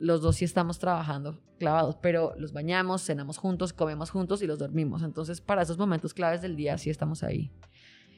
[0.01, 4.59] los dos sí estamos trabajando clavados, pero los bañamos, cenamos juntos, comemos juntos y los
[4.59, 5.03] dormimos.
[5.03, 7.53] Entonces, para esos momentos claves del día sí estamos ahí.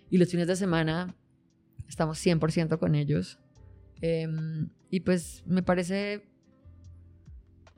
[0.08, 1.16] Y los fines de semana
[1.88, 3.40] estamos 100% con ellos.
[4.00, 6.22] Em, y pues me parece,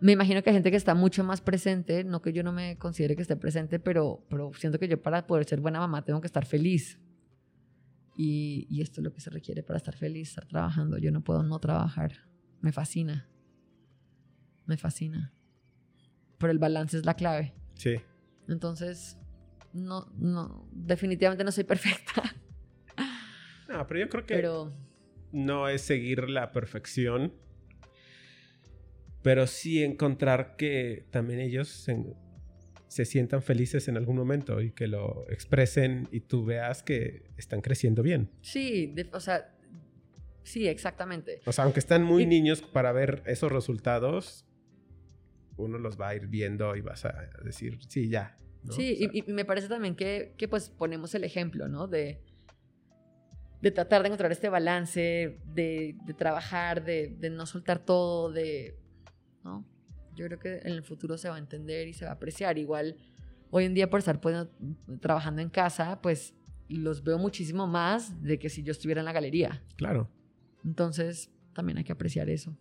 [0.00, 2.76] me imagino que hay gente que está mucho más presente, no que yo no me
[2.76, 6.20] considere que esté presente, pero, pero siento que yo para poder ser buena mamá tengo
[6.20, 7.00] que estar feliz.
[8.18, 10.98] Y, y esto es lo que se requiere para estar feliz, estar trabajando.
[10.98, 12.12] Yo no puedo no trabajar.
[12.60, 13.30] Me fascina.
[14.66, 15.32] Me fascina.
[16.38, 17.54] Pero el balance es la clave.
[17.74, 17.96] Sí.
[18.48, 19.18] Entonces,
[19.72, 22.22] no, no, definitivamente no soy perfecta.
[23.66, 24.72] No, pero yo creo que
[25.32, 27.32] no es seguir la perfección,
[29.22, 31.68] pero sí encontrar que también ellos
[32.88, 37.62] se, sientan felices en algún momento y que lo expresen y tú veas que están
[37.62, 38.30] creciendo bien.
[38.42, 39.56] Sí, o sea,
[40.44, 41.40] sí, exactamente.
[41.46, 44.44] O sea, aunque están muy niños para ver esos resultados,
[45.56, 48.36] uno los va a ir viendo y vas a decir, sí, ya.
[48.70, 51.86] Sí, y, me parece también que, que, pues ponemos el ejemplo, ¿no?
[51.86, 52.22] De,
[53.60, 58.78] de tratar de encontrar este balance, de, de trabajar, de, de, no soltar todo, de,
[59.42, 59.66] ¿no?
[60.14, 62.56] Yo creo que en el futuro se va a entender y se va a apreciar.
[62.56, 62.96] Igual,
[63.50, 64.46] hoy en día por estar pues,
[65.00, 66.34] trabajando en casa, pues
[66.68, 69.62] los veo muchísimo más de que si yo estuviera en la galería.
[69.76, 70.08] Claro.
[70.64, 72.56] Entonces, también hay que apreciar eso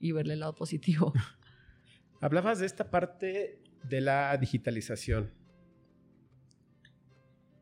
[0.00, 1.12] y verle el lado positivo.
[2.22, 5.32] Hablabas de esta parte de la digitalización.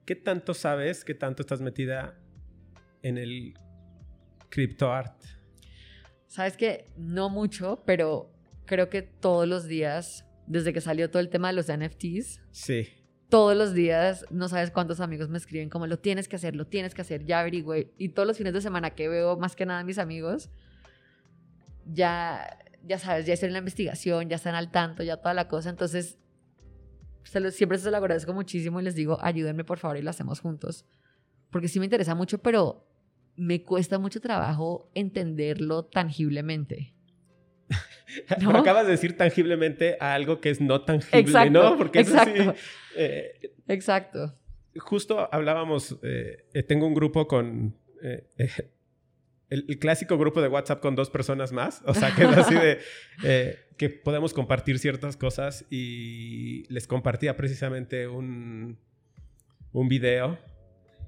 [0.05, 2.19] ¿Qué tanto sabes, qué tanto estás metida
[3.03, 3.55] en el
[4.49, 5.23] crypto art?
[6.27, 8.33] Sabes que no mucho, pero
[8.65, 12.89] creo que todos los días, desde que salió todo el tema de los NFTs, sí.
[13.29, 16.67] todos los días, no sabes cuántos amigos me escriben como lo tienes que hacer, lo
[16.67, 17.93] tienes que hacer, ya averigüe.
[17.97, 20.51] Y todos los fines de semana que veo más que nada a mis amigos,
[21.87, 25.71] ya ya sabes, ya hicieron la investigación, ya están al tanto, ya toda la cosa.
[25.71, 26.19] Entonces,
[27.51, 30.87] siempre se lo agradezco muchísimo y les digo, ayúdenme por favor y lo hacemos juntos.
[31.51, 32.87] Porque sí me interesa mucho, pero
[33.37, 36.95] me cuesta mucho trabajo entenderlo tangiblemente.
[38.41, 38.57] ¿No?
[38.57, 41.77] acabas de decir tangiblemente a algo que es no tangible, exacto, ¿no?
[41.77, 42.55] Porque exacto.
[42.97, 44.35] Eh, exacto.
[44.79, 48.27] Justo hablábamos, eh, tengo un grupo con eh,
[49.51, 51.83] el, clásico grupo de WhatsApp con dos personas más.
[51.87, 52.79] O sea, que es así de
[53.25, 58.79] eh, que podemos compartir ciertas cosas y les compartía precisamente un,
[59.73, 60.39] un video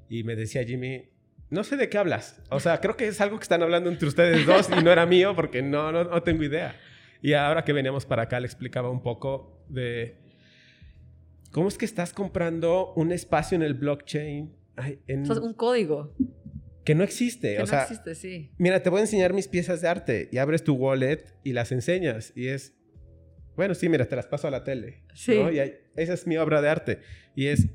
[0.09, 1.11] y me decía Jimmy,
[1.51, 2.43] no sé de qué hablas.
[2.51, 5.07] O sea, creo que es algo que están hablando entre ustedes dos y no era
[5.07, 6.77] mío porque no, no, no tengo idea.
[7.23, 10.17] Y ahora que veníamos para acá le explicaba un poco de
[11.51, 14.57] cómo es que estás comprando un espacio en el blockchain.
[15.07, 15.31] en...
[15.31, 16.15] un código
[16.85, 17.57] que no existe.
[17.57, 18.51] Que o no existe, sí.
[18.59, 21.73] Mira, te voy a enseñar mis piezas de arte y abres tu wallet y las
[21.73, 22.75] enseñas y es,
[23.57, 25.05] bueno, sí, mira, te las paso a la tele.
[25.15, 25.35] Sí.
[25.35, 25.59] Y
[25.97, 27.01] esa es mi obra de arte
[27.35, 27.67] y es,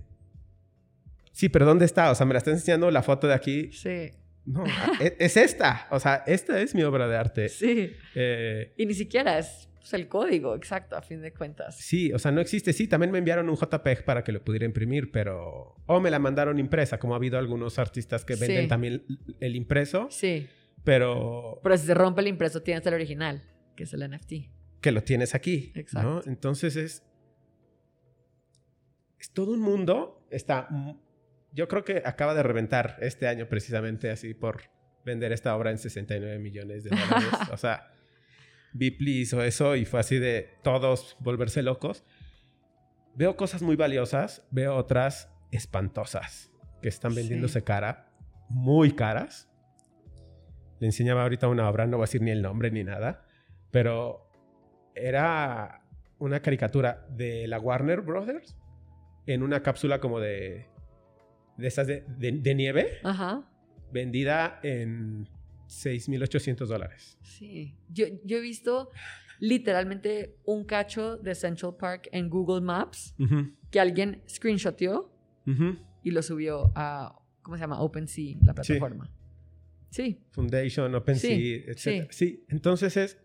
[1.31, 2.11] sí, pero ¿dónde está?
[2.11, 3.71] O sea, me la está enseñando la foto de aquí.
[3.71, 4.11] Sí.
[4.45, 4.63] No,
[5.01, 5.87] e, es, esta.
[5.91, 7.49] O sea, esta es mi obra de arte.
[7.49, 7.93] Sí.
[8.13, 11.75] Eh, y ni siquiera es pues, el código, exacto, a fin de cuentas.
[11.77, 12.73] Sí, o sea, no existe.
[12.73, 15.75] Sí, también me enviaron un JPEG para que lo pudiera imprimir, pero...
[15.85, 19.05] O me la mandaron impresa, como ha habido algunos artistas que venden también
[19.39, 20.07] el impreso.
[20.09, 20.47] Sí.
[20.83, 21.59] Pero...
[21.61, 23.43] Pero si se rompe el impreso, tienes el original,
[23.75, 24.33] que es el NFT.
[24.81, 25.71] Que lo tienes aquí.
[25.75, 26.23] Exacto.
[26.25, 27.03] Entonces es...
[29.19, 30.25] Es todo un mundo.
[30.31, 30.67] Está...
[31.51, 34.63] Yo creo que acaba de reventar este año precisamente así por
[35.05, 37.29] vender esta obra en 69 millones de dólares.
[37.51, 37.91] o sea
[38.75, 42.03] Bipli hizo eso y fue así de todos volverse locos.
[43.15, 46.51] Veo cosas muy valiosas, veo otras espantosas
[46.81, 48.11] que están vendiéndose cara,
[48.49, 49.49] muy caras.
[50.81, 53.25] Le enseñaba ahorita una obra, no voy a decir ni el nombre ni nada,
[53.71, 54.29] pero
[54.93, 55.81] era
[56.19, 58.57] una caricatura de la Warner Brothers
[59.25, 60.67] en una cápsula como de
[61.57, 62.99] de esas de, de nieve.
[63.03, 63.43] Ajá.
[63.91, 65.29] Vendida en
[65.67, 67.17] 6.800 dólares.
[67.21, 68.89] Sí, yo, yo, he visto
[69.39, 73.15] literalmente un cacho de Central Park en Google Maps
[73.71, 75.11] que alguien screenshoteó
[76.03, 77.81] y lo subió a, ¿cómo se llama?
[77.81, 79.11] OpenSea, la plataforma.
[79.89, 80.19] Sí.
[80.31, 82.07] Foundation, OpenSea, sí, etc.
[82.11, 82.45] Sí.
[82.49, 83.17] entonces es,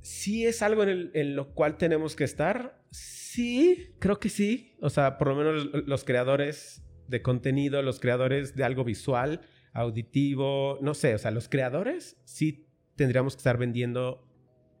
[0.00, 2.82] sí es algo en, en, lo cual tenemos que estar.
[2.90, 4.76] Sí, creo que sí.
[4.80, 9.42] O sea, por lo menos los creadores de contenido, los creadores de algo visual,
[9.72, 12.66] auditivo, no sé, o sea, los creadores sí
[12.96, 14.28] tendríamos que estar vendiendo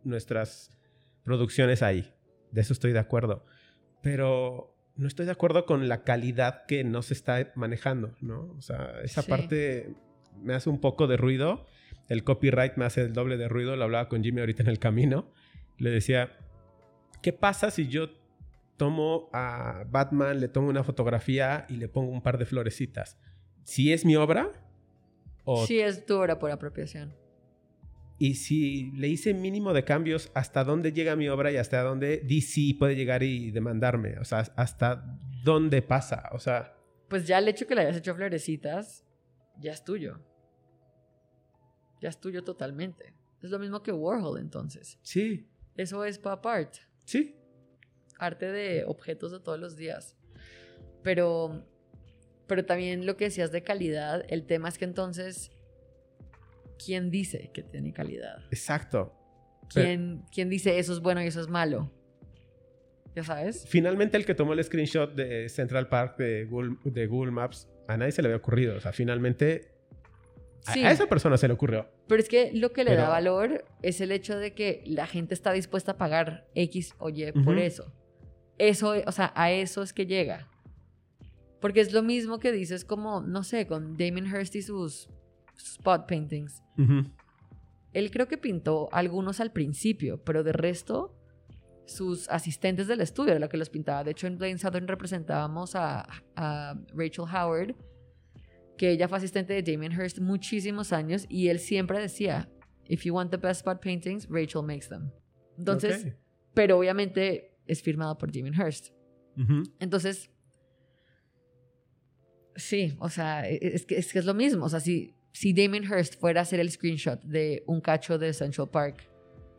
[0.04, 0.70] nuestras
[1.24, 2.12] producciones ahí.
[2.50, 3.44] De eso estoy de acuerdo.
[4.02, 8.54] Pero no estoy de acuerdo con la calidad que no se está manejando, ¿no?
[8.58, 9.94] O sea, esa parte
[10.40, 11.66] me hace un poco de ruido.
[12.08, 13.76] El copyright me hace el doble de ruido.
[13.76, 15.32] Lo hablaba con Jimmy ahorita en el camino.
[15.78, 16.36] Le decía,
[17.22, 18.10] ¿qué pasa si yo
[18.76, 23.18] tomo a Batman, le tomo una fotografía y le pongo un par de florecitas?
[23.64, 24.52] Si es mi obra,
[25.66, 27.14] Sí, es tu obra por apropiación.
[28.18, 32.22] Y si le hice mínimo de cambios, ¿hasta dónde llega mi obra y hasta dónde
[32.24, 34.18] DC puede llegar y demandarme?
[34.18, 36.30] O sea, ¿hasta dónde pasa?
[36.32, 36.76] O sea...
[37.08, 39.04] Pues ya el hecho que le hayas hecho florecitas,
[39.58, 40.20] ya es tuyo.
[42.00, 43.12] Ya es tuyo totalmente.
[43.42, 44.98] Es lo mismo que Warhol entonces.
[45.02, 45.48] Sí.
[45.76, 46.74] Eso es pop art.
[47.04, 47.36] Sí.
[48.18, 50.16] Arte de objetos de todos los días.
[51.02, 51.66] Pero
[52.52, 55.50] pero también lo que decías de calidad, el tema es que entonces,
[56.76, 58.44] ¿quién dice que tiene calidad?
[58.50, 59.14] Exacto.
[59.70, 61.90] ¿Quién, ¿quién dice eso es bueno y eso es malo?
[63.16, 63.64] ¿Ya sabes?
[63.66, 67.96] Finalmente el que tomó el screenshot de Central Park de Google, de Google Maps, a
[67.96, 68.76] nadie se le había ocurrido.
[68.76, 69.72] O sea, finalmente
[70.66, 71.88] a, esa persona se le ocurrió.
[72.06, 75.32] Pero es que lo que le da valor es el hecho de que la gente
[75.32, 77.94] está dispuesta a pagar X o Y por eso.
[78.58, 80.51] Eso, o sea, a eso es que llega.
[81.62, 85.08] Porque es lo mismo que dices como, no sé, con Damien Hirst y sus,
[85.56, 86.60] spot paintings.
[87.92, 91.16] Él creo que pintó algunos al principio, pero de resto,
[91.86, 94.02] sus asistentes del estudio era la que los pintaba.
[94.02, 96.04] De hecho, en Blaine Southern representábamos a,
[96.94, 97.76] Rachel Howard,
[98.76, 102.50] que ella fue asistente de Damien Hirst muchísimos años y él siempre decía,
[102.88, 105.12] if you want the best spot paintings, Rachel makes them.
[105.56, 106.12] Entonces,
[106.54, 108.88] pero obviamente es firmado por Damien Hirst.
[109.78, 110.31] Entonces,
[112.56, 114.64] Sí, o sea, e, e, es que, es lo mismo.
[114.64, 118.32] O sea, si, si Damien Hirst fuera a hacer el screenshot de un cacho de
[118.32, 119.08] Central Park,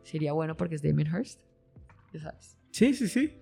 [0.02, 1.40] sería bueno porque es Damien Hirst.
[2.12, 2.56] Ya sabes.
[2.70, 3.38] Sí, sí, sí.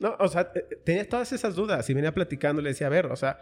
[0.00, 0.50] No, o sea,
[0.84, 3.38] tenía todas esas dudas y venía platicando, le decía, a ver, o sea,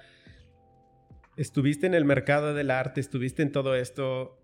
[1.36, 4.38] estuviste en el mercado del arte, estuviste en todo esto.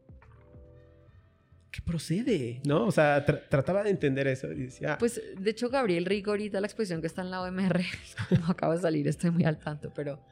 [1.71, 2.61] ¿Qué procede?
[2.65, 2.87] ¿No?
[2.87, 4.97] O sea, trataba de entender eso y decía...
[4.99, 7.83] Pues, de hecho, Gabriel Rico ahorita, la exposición que está en la OMR,
[8.41, 10.25] no acaba de salir, estoy muy al tanto, pero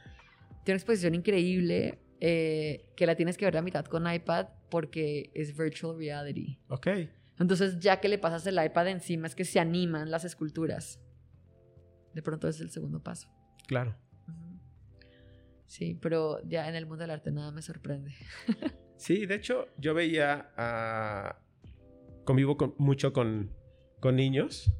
[0.67, 5.31] tiene una exposición increíble eh, que la tienes que ver a mitad con iPad porque
[5.33, 6.59] es virtual reality.
[6.69, 6.89] Ok.
[7.39, 11.01] Entonces, ya que le pasas el iPad encima, es que se animan las esculturas.
[12.14, 13.29] De pronto es el segundo paso.
[13.69, 13.97] Claro.
[15.67, 18.12] Sí, pero ya en el mundo del arte nada me sorprende.
[18.99, 21.39] Sí, de hecho, yo veía a...
[22.25, 23.53] Convivo con- mucho con,
[24.01, 24.73] con niños.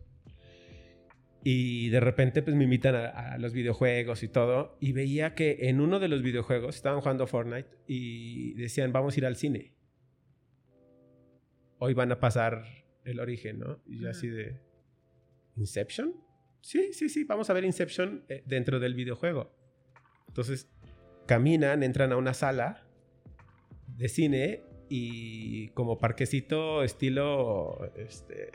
[1.49, 4.77] Y de repente, pues me invitan a, a los videojuegos y todo.
[4.81, 9.21] Y veía que en uno de los videojuegos estaban jugando Fortnite y decían, vamos a
[9.21, 9.73] ir al cine.
[11.79, 12.65] Hoy van a pasar
[13.05, 13.81] el origen, ¿no?
[13.87, 14.61] Y yo así de...
[15.55, 16.15] ¿Inception?
[16.63, 19.55] Sí, sí, sí, vamos a ver Inception eh, dentro del videojuego.
[20.27, 20.69] Entonces,
[21.27, 22.89] caminan, entran a una sala
[23.87, 28.51] de cine y como parquecito estilo este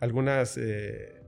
[0.00, 1.22] algunas eh,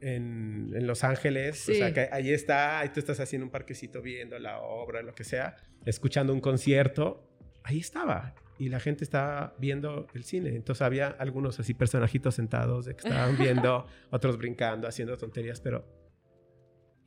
[0.00, 4.00] en, en Los Ángeles o sea que ahí está y tú estás haciendo un parquecito
[4.00, 7.28] viendo la obra lo que sea escuchando un concierto
[7.64, 12.86] ahí estaba y la gente estaba viendo el cine entonces había algunos así personajitos sentados
[12.86, 16.00] de que estaban viendo otros brincando haciendo tonterías pero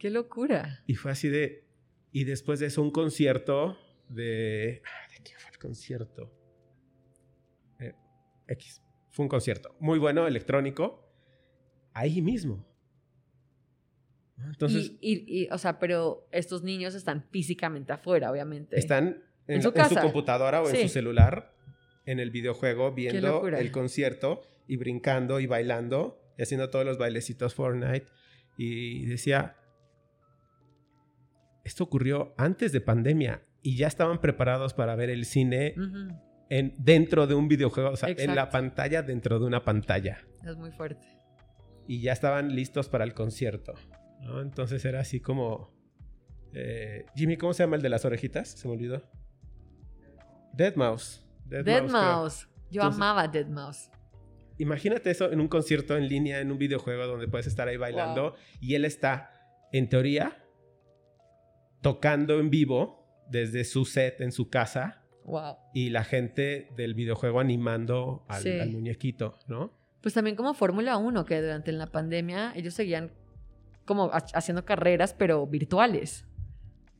[0.04, 0.84] ¡Qué locura!
[0.86, 1.64] y fue así de.
[2.12, 3.78] Y después de eso, un concierto
[4.10, 4.82] de.
[4.86, 6.30] ah, ¿De quién fue el concierto?
[7.80, 7.94] Eh,
[8.50, 8.83] X.
[9.14, 11.08] Fue un concierto muy bueno, electrónico.
[11.94, 12.66] Ahí mismo.
[14.38, 14.48] ¿No?
[14.50, 18.78] Entonces, y, y- y, o sea, pero estos niños están físicamente afuera, obviamente.
[18.78, 21.54] están en, En su en computadora o en su celular,
[22.06, 27.54] en el videojuego, viendo el concierto y brincando y bailando y haciendo todos los bailecitos
[27.54, 28.08] Fortnite.
[28.58, 29.56] Y decía,
[31.64, 35.76] esto ocurrió antes de pandemia y ya estaban preparados para ver el cine
[36.54, 40.20] en, dentro de un videojuego, o sea, en la pantalla dentro de una pantalla.
[40.46, 41.08] Es muy fuerte.
[41.88, 43.74] Y ya estaban listos para el concierto.
[44.22, 44.40] ¿no?
[44.40, 45.74] Entonces era así como...
[46.54, 48.50] eh, Jimmy, ¿cómo se llama el de las orejitas?
[48.50, 49.02] Se me olvidó.
[50.54, 51.26] Dead Mouse.
[51.46, 51.90] Dead.
[51.90, 52.48] Mouse.
[52.70, 53.90] Yo Entonces- amaba Dead Mouse.
[54.60, 58.36] Imagínate eso en un concierto en línea, en un videojuego donde puedes estar ahí bailando
[58.62, 59.32] y él está,
[59.72, 60.46] en teoría,
[61.82, 65.56] tocando en vivo desde su set en su casa Wow.
[65.74, 68.60] y la gente del videojuego animando al, Sí.
[68.60, 69.72] al muñequito, ¿no?
[70.02, 73.12] Pues también como Fórmula 1, que durante la pandemia ellos seguían
[73.86, 76.26] como ha- haciendo carreras, pero virtuales.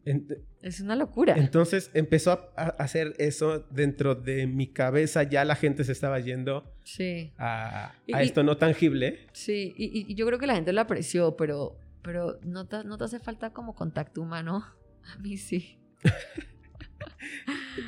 [0.06, 0.28] En-
[0.62, 1.36] Es una locura.
[1.38, 6.20] entonces empezó a, a hacer eso dentro de mi cabeza, ya la gente se estaba
[6.20, 7.32] yendo Sí.
[7.38, 9.28] a, a y- esto no tangible.
[9.34, 12.98] Sí, y- y yo creo que la gente lo apreció, pero, pero ¿no, te, no
[12.98, 14.66] te hace falta como contacto humano.
[15.16, 15.78] A mí sí.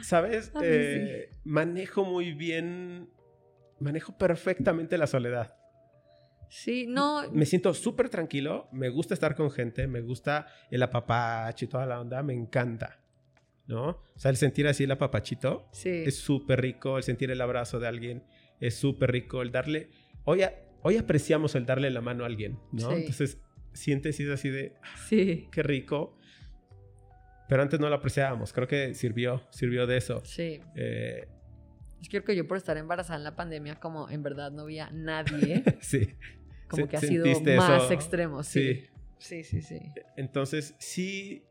[0.02, 0.52] ¿Sabes?
[0.62, 3.10] Eh, Manejo muy bien,
[3.80, 5.56] manejo perfectamente la soledad.
[6.50, 7.24] Sí, no.
[7.32, 11.86] Me siento súper tranquilo, me gusta estar con gente, me gusta el apapacho y toda
[11.86, 13.00] la onda, me encanta,
[13.68, 13.88] ¿no?
[13.90, 15.90] O sea, el sentir así el apapachito Sí.
[16.06, 18.24] es súper rico, el sentir el abrazo de alguien
[18.60, 19.90] es súper rico, el darle...
[20.24, 22.90] Hoy, a- hoy apreciamos el darle la mano a alguien, ¿no?
[22.92, 22.96] Sí.
[22.98, 23.38] Entonces
[23.74, 24.74] sientes y es así de,
[25.08, 25.48] Sí.
[25.52, 26.18] qué rico,
[27.48, 30.22] pero antes no lo apreciábamos, creo que sirvió, sirvió de eso.
[30.26, 30.60] Sí.
[30.76, 31.28] Eh,
[32.02, 34.64] Es que creo que yo por estar embarazada en la pandemia, como en verdad no
[34.64, 36.16] había nadie, sí.
[36.68, 37.26] como que ha sido
[37.58, 37.94] más eso.
[37.94, 38.44] extremo.
[38.44, 38.86] Sí.
[39.18, 39.80] Sí, sí, sí.
[40.18, 41.46] Entonces, sí,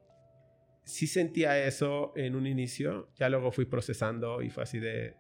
[0.85, 3.09] sí sentía eso en un inicio.
[3.17, 5.17] Ya luego fui procesando y fue así de.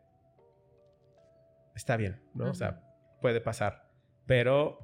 [1.75, 2.51] Está bien, ¿no?
[2.51, 2.81] O sea,
[3.20, 3.91] puede pasar.
[4.27, 4.79] Pero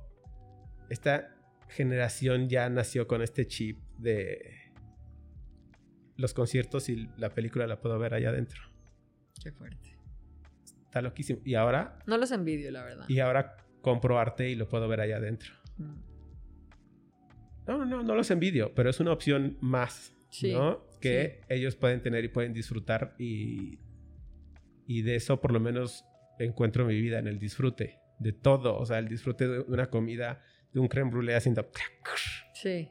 [0.89, 1.37] esta
[1.69, 4.60] generación ya nació con este chip de
[6.21, 8.61] los conciertos y la película la puedo ver allá adentro.
[9.43, 9.97] Qué fuerte.
[10.85, 11.41] Está loquísimo.
[11.45, 13.05] Y ahora, No los envidio, la verdad.
[13.09, 15.53] y ahora compro arte y lo puedo ver allá adentro.
[15.79, 15.95] Mm.
[17.67, 20.85] No, no, no, no los envidio, pero es una opción más, Sí, ¿no?
[21.01, 23.79] Que ellos pueden tener y pueden disfrutar y,
[24.87, 26.05] y de eso por lo menos
[26.39, 30.43] encuentro mi vida en el disfrute de todo, o sea, el disfrute de una comida,
[30.73, 31.69] de un creme brulee haciendo
[32.55, 32.89] Sí.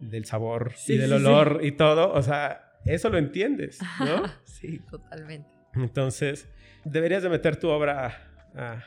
[0.00, 4.24] del sabor Sí, y del olor y todo, o sea, eso lo entiendes, ¿no?
[4.44, 5.48] sí, totalmente.
[5.74, 6.48] Entonces,
[6.84, 8.06] deberías de meter tu obra
[8.54, 8.84] a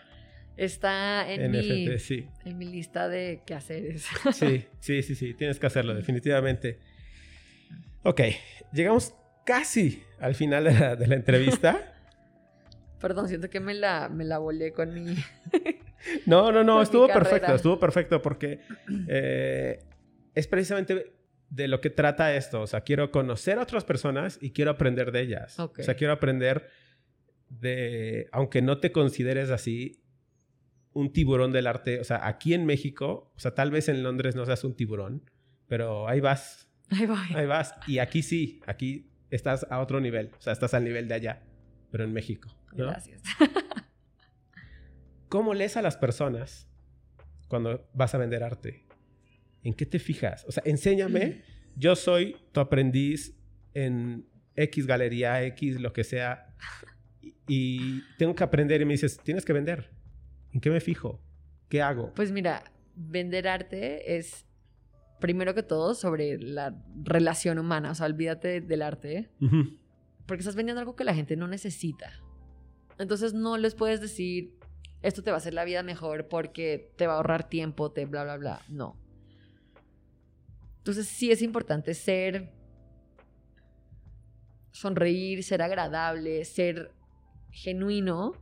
[0.58, 2.28] Está en, mi, NFT, sí.
[2.46, 4.06] en mi lista de quehaceres.
[4.34, 6.80] Sí, sí, sí, sí, tienes que hacerlo, definitivamente.
[8.04, 8.22] Ok,
[8.74, 9.16] llegamos
[9.46, 11.96] casi al final de la, de la entrevista.
[13.00, 15.16] Perdón, siento que me la, me la volé con mi...
[16.26, 18.60] No, no, no, estuvo perfecto, estuvo perfecto porque
[19.08, 19.80] eh,
[20.36, 21.12] es precisamente
[21.52, 22.62] de lo que trata esto.
[22.62, 25.60] O sea, quiero conocer a otras personas y quiero aprender de ellas.
[25.60, 26.70] O sea, quiero aprender
[27.50, 30.02] de, aunque no te consideres así,
[30.94, 32.00] un tiburón del arte.
[32.00, 35.30] O sea, aquí en México, o sea, tal vez en Londres no seas un tiburón,
[35.68, 37.28] pero ahí vas, Ahí voy.
[37.36, 37.74] Ahí vas.
[37.88, 40.32] Y aquí sí, aquí estás a otro nivel.
[40.38, 41.44] O sea, estás al nivel de allá,
[41.90, 42.50] pero en México.
[42.74, 42.88] ¿no?
[42.88, 43.22] Gracias.
[45.30, 46.70] ¿Cómo lees a las personas
[47.48, 48.86] cuando vas a vender arte?
[49.64, 50.46] ¿En qué te fijas?
[50.48, 51.44] O sea, enséñame.
[51.76, 53.36] Yo soy tu aprendiz
[53.74, 56.52] en X galería, X, lo que sea,
[57.48, 59.90] y, tengo que aprender y me dices, tienes que vender.
[60.54, 61.22] ¿En qué me fijo?
[61.70, 62.14] ¿Qué hago?
[62.14, 62.64] Pues mira,
[62.96, 64.46] vender arte es
[65.20, 69.30] primero que todo sobre la relación humana, o sea, olvídate del arte,
[70.26, 72.12] porque estás vendiendo algo que la gente no necesita.
[72.98, 74.58] Entonces no les puedes decir,
[75.02, 78.06] esto te va a hacer la vida mejor porque te va a ahorrar tiempo, te
[78.06, 78.62] bla, bla, bla.
[78.68, 78.98] No.
[80.82, 82.52] Entonces sí es importante ser,
[84.72, 86.92] sonreír, ser agradable, ser
[87.52, 88.34] genuino.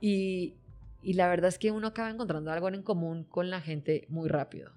[0.00, 0.56] Y,
[1.02, 4.30] y la verdad es que uno acaba encontrando algo en común con la gente muy
[4.30, 4.72] rápido.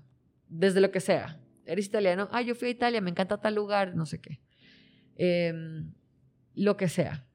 [0.50, 1.40] Desde lo que sea.
[1.66, 4.42] Eres italiano, ah, yo fui a Italia, me encanta tal lugar, no sé qué.
[5.16, 5.94] Em,
[6.56, 7.26] lo que sea.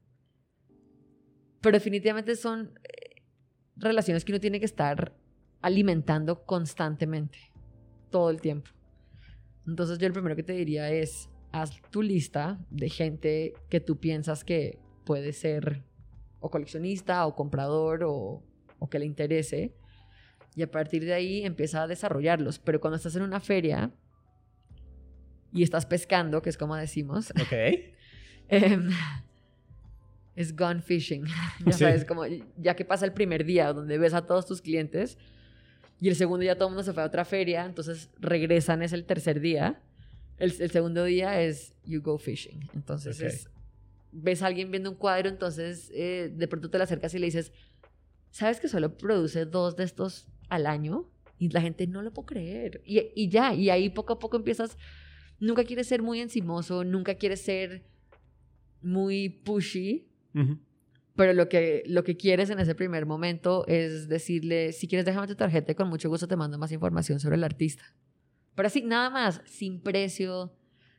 [1.62, 3.22] Pero definitivamente son eh,
[3.76, 5.16] relaciones que uno tiene que estar
[5.62, 7.49] alimentando constantemente,
[8.10, 8.70] todo el tiempo.
[9.66, 13.98] Entonces yo el primero que te diría es, haz tu lista de gente que tú
[13.98, 15.82] piensas que puede ser
[16.40, 18.42] o coleccionista o comprador o,
[18.78, 19.74] o que le interese.
[20.56, 22.58] Y a partir de ahí empieza a desarrollarlos.
[22.58, 23.92] Pero cuando estás en una feria
[25.52, 27.32] y estás pescando, que es como decimos.
[28.52, 28.90] Em,
[30.34, 31.24] es gone fishing.
[31.66, 31.78] ya Sí.
[31.84, 32.24] sabes, como
[32.56, 35.18] ya que pasa el primer día donde ves a todos tus clientes
[36.00, 38.92] y el segundo día todo el mundo se fue a otra feria, entonces regresan, es
[38.92, 39.82] el tercer día.
[40.38, 42.68] El, el segundo día es you go fishing.
[42.74, 43.50] Entonces es,
[44.10, 47.26] ves a alguien viendo un cuadro, entonces eh, de pronto te le acercas y le
[47.26, 47.52] dices,
[48.30, 51.10] ¿sabes que solo produce dos de estos al año?
[51.38, 52.82] Y la gente no lo puede creer.
[52.84, 54.78] Y, y ya, y ahí poco a poco empiezas,
[55.38, 57.84] nunca quieres ser muy encimoso, nunca quieres ser
[58.80, 60.58] muy pushy, Ujú.
[61.16, 65.26] Pero lo que, lo que quieres en ese primer momento es decirle, si quieres déjame
[65.26, 67.84] tu tarjeta y con mucho gusto te mando más información sobre el artista.
[68.54, 70.52] Pero así, nada más, sin precio,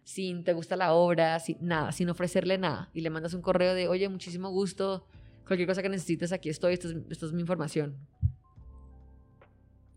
[0.04, 2.90] sin te gusta la obra, sin nada, sin ofrecerle nada.
[2.94, 5.06] Y le mandas un correo de, oye, muchísimo gusto,
[5.46, 7.98] cualquier cosa que necesites, aquí estoy, esto es, esto es mi información.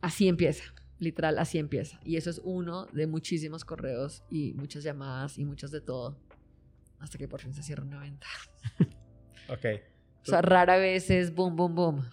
[0.01, 0.65] Así empieza,
[0.99, 1.99] literal, así empieza.
[2.05, 6.19] Y eso es uno de muchísimos correos y muchas llamadas y muchas de todo.
[6.99, 8.27] Hasta que por fin se cierra una venta.
[9.49, 9.94] Ok.
[10.25, 12.05] O sea, rara vez es boom, boom, boom.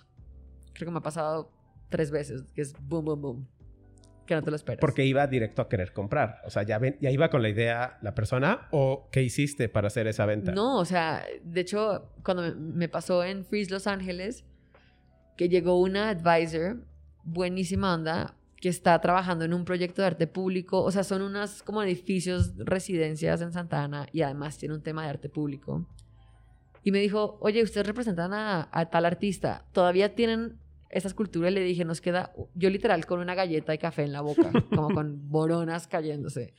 [0.73, 1.51] Creo que me ha pasado
[1.89, 3.47] tres veces, que es boom, boom, boom.
[4.25, 4.79] Que no te lo esperas.
[4.79, 6.41] Porque iba directo a querer comprar.
[6.45, 9.87] O sea, ya, ven- ya iba con la idea la persona o qué hiciste para
[9.87, 10.51] hacer esa venta.
[10.51, 14.45] No, o sea, de hecho, cuando me, pasó en Freeze Los Ángeles,
[15.37, 16.85] que llegó una advisor,
[17.23, 20.81] buenísima onda, que está trabajando en un proyecto de arte público.
[20.83, 25.03] O sea, son unas como edificios, residencias en Santa Ana y además tiene un tema
[25.03, 25.87] de arte público.
[26.83, 30.57] Y me dijo, oye, ustedes representan a, a tal artista, ¿todavía tienen
[30.89, 31.49] esa escultura?
[31.49, 34.51] Y le dije, nos queda, yo literal con una galleta de café en la boca,
[34.73, 36.53] como con boronas cayéndose.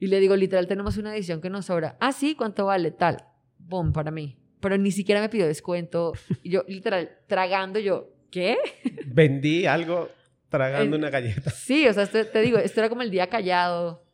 [0.00, 1.96] Y le digo, literal, tenemos una edición que nos sobra.
[2.00, 2.90] Ah, sí, ¿cuánto vale?
[2.90, 3.24] Tal.
[3.58, 4.36] Boom, para mí.
[4.60, 6.12] Pero ni siquiera me pidió descuento.
[6.42, 8.58] Y yo, literal, tragando, yo, ¿qué?
[9.06, 10.08] Vendí algo
[10.48, 11.50] tragando El- una galleta.
[11.50, 14.04] Sí, o sea, te digo, esto era como el día callado.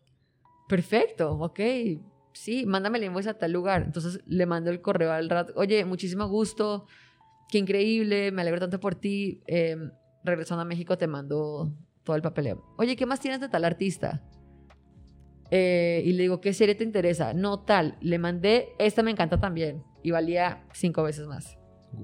[0.68, 1.61] Perfecto, ok.
[2.33, 3.83] Sí, mándame la invoice a tal lugar.
[3.83, 5.53] Entonces le mando el correo al rato.
[5.57, 6.87] Oye, muchísimo gusto.
[7.51, 8.33] Qué increíble.
[8.33, 9.43] Me alegro tanto por ti.
[9.47, 9.76] Eh,
[10.24, 11.72] regresando a México te mando
[12.05, 12.64] todo el papeleo.
[12.79, 14.22] Oye, ¿qué más tienes de tal artista?
[15.51, 17.33] Eh, y le digo, ¿qué serie te interesa?
[17.33, 17.97] No, tal.
[18.01, 19.83] Le mandé, esta me encanta también.
[20.03, 21.59] Y valía cinco veces más.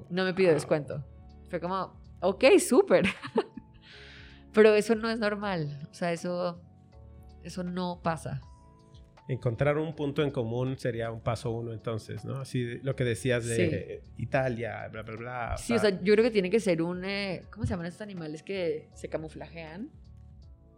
[0.09, 1.03] No me pidió descuento.
[1.49, 3.05] Fue como, ok, súper.
[4.53, 5.87] Pero eso no es normal.
[5.91, 6.61] O sea, eso,
[7.43, 8.41] eso no pasa.
[9.27, 12.37] Encontrar un punto en común sería un paso uno entonces, ¿no?
[12.37, 15.57] Así lo que decías de Italia, bla, bla, bla.
[15.57, 17.03] Sí, o sea, yo creo que tiene que ser un...
[17.05, 19.89] eh, ¿Cómo se llaman estos animales que se camuflajean?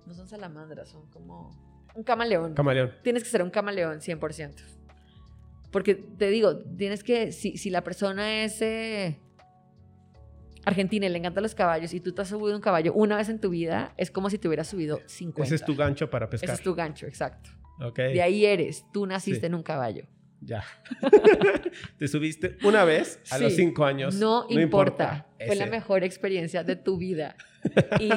[0.06, 1.50] No son salamandras, son como...
[1.94, 2.54] Un camaleón.
[2.54, 2.94] Camaleón.
[3.04, 4.54] tienes que ser un camaleón 100%.
[5.72, 9.20] Porque te digo, tienes que, si, si la persona es eh,
[10.64, 13.30] argentina y le encantan los caballos y tú te has subido un caballo una vez
[13.30, 15.44] en tu vida, es como si te hubieras subido 50.
[15.44, 16.50] Ese es tu gancho para pescar.
[16.50, 17.50] Ese es tu gancho, exacto.
[17.80, 17.98] Ok.
[17.98, 19.46] De ahí eres, tú naciste Sí.
[19.48, 20.06] en un caballo.
[20.42, 20.64] Ya.
[21.98, 24.16] Te subiste una vez a los cinco años.
[24.16, 25.28] No, importa.
[25.46, 27.36] Fue la mejor experiencia de tu vida.
[28.00, 28.10] Y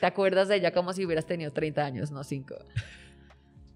[0.00, 2.56] te acuerdas de ella como si hubieras tenido 30 años, no 5.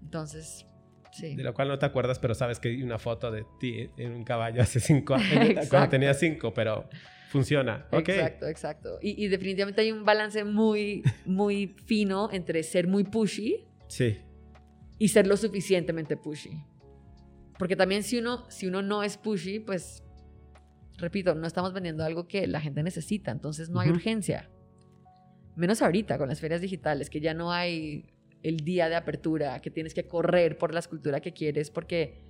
[0.03, 0.65] Entonces,
[1.11, 1.35] sí.
[1.35, 4.11] De lo cual no te acuerdas, pero sabes que hay una foto de ti en
[4.13, 5.67] un caballo hace cinco años.
[5.69, 6.87] cuando tenía cinco, pero
[7.29, 7.87] funciona.
[7.91, 8.09] Ok.
[8.09, 8.99] Exacto, exacto.
[9.01, 14.19] Y, y definitivamente hay un balance muy, muy fino entre ser muy pushy Sí.
[15.03, 16.63] Y ser lo suficientemente pushy.
[17.59, 20.01] Porque también si uno, si uno no es pushy, pues,
[20.97, 23.97] repito, no estamos vendiendo algo que la gente necesita, entonces no hay Ujú.
[23.97, 24.49] urgencia.
[25.57, 28.05] Menos ahorita con las ferias digitales, que ya no hay
[28.43, 32.23] el día de apertura, que tienes que correr por la escultura que quieres, porque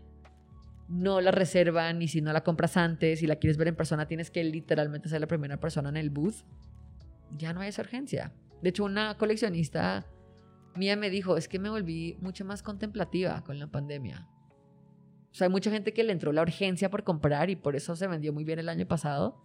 [0.90, 4.08] no la reservan y si no la compras antes y la quieres ver en persona,
[4.08, 6.38] tienes que literalmente ser la primera persona en el booth.
[7.38, 8.34] Ya no hay esa urgencia.
[8.64, 10.08] De hecho, una coleccionista
[10.76, 14.28] mía me dijo, es que me volví mucho más contemplativa con la pandemia.
[15.32, 17.96] O sea, hay mucha gente que le entró la urgencia por comprar y por eso
[17.96, 19.42] se vendió muy bien el año pasado.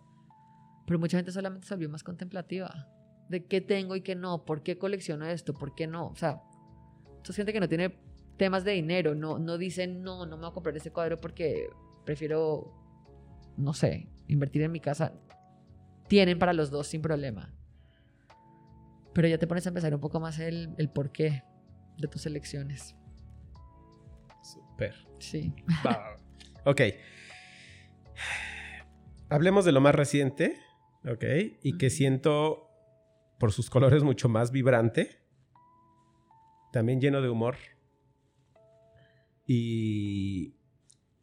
[0.86, 2.88] Pero mucha gente solamente se volvió más contemplativa.
[3.28, 6.09] De qué tengo y qué no, por qué colecciono esto, por qué no.
[6.09, 6.42] O sea,
[7.26, 7.98] es gente que no tiene
[8.36, 11.68] temas de dinero, no, no dicen, no, no me voy a comprar ese cuadro porque
[12.05, 12.72] prefiero,
[13.56, 15.12] no sé, invertir en mi casa.
[16.09, 17.52] Tienen para los dos sin problema.
[19.19, 21.43] Pero ya te pones a empezar un poco más el, el porqué
[21.97, 22.95] de tus elecciones.
[24.45, 24.95] Super.
[25.19, 25.53] Sí.
[26.65, 26.82] ok.
[29.28, 30.57] Hablemos de lo más reciente,
[31.05, 31.24] ok,
[31.65, 32.70] y que siento
[33.40, 35.19] por sus colores mucho más vibrante,
[36.73, 37.57] también lleno de humor.
[39.49, 40.55] Y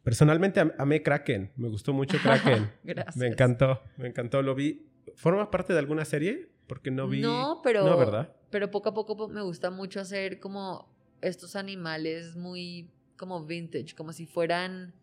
[0.02, 2.72] personalmente amé Kraken, me gustó mucho Kraken.
[2.84, 3.16] Gracias.
[3.16, 4.86] Me encantó, me encantó, lo vi.
[5.14, 6.55] ¿Forma parte de alguna serie?
[6.66, 7.20] Porque no vi.
[7.20, 7.84] No, pero.
[7.84, 8.34] No, ¿verdad?
[8.50, 10.88] Pero poco a poco me gusta mucho hacer como
[11.20, 14.94] estos animales muy como vintage, como si fueran.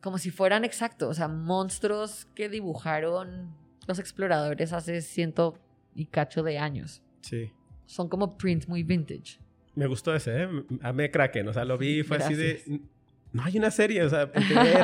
[0.00, 3.54] Como si fueran exactos, o sea, monstruos que dibujaron
[3.86, 5.58] los exploradores hace ciento
[5.94, 7.02] y cacho de años.
[7.20, 7.52] Sí.
[7.86, 9.38] Son como prints muy vintage.
[9.74, 10.48] Me gustó ese, ¿eh?
[10.82, 12.82] Amé Kraken, o sea, lo vi y fue así de...
[13.32, 14.26] No hay una serie, o sea,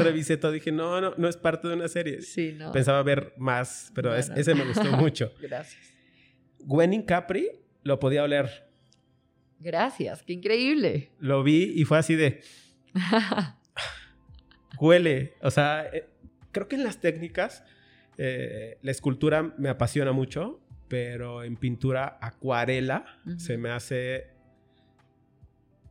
[0.00, 2.22] revisé todo, dije, no, no, no es parte de una serie.
[2.22, 2.72] Sí, no.
[2.72, 5.32] Pensaba ver más, pero ese me gustó mucho.
[5.40, 5.94] Gracias.
[6.60, 7.50] Gwenning Capri
[7.82, 8.68] lo podía oler.
[9.60, 11.10] Gracias, qué increíble.
[11.18, 12.40] Lo vi y fue así de...
[14.80, 16.08] Huele, o sea, eh,
[16.52, 17.64] creo que en las técnicas
[18.16, 23.04] eh, la escultura me apasiona mucho, pero en pintura acuarela
[23.36, 24.37] se me hace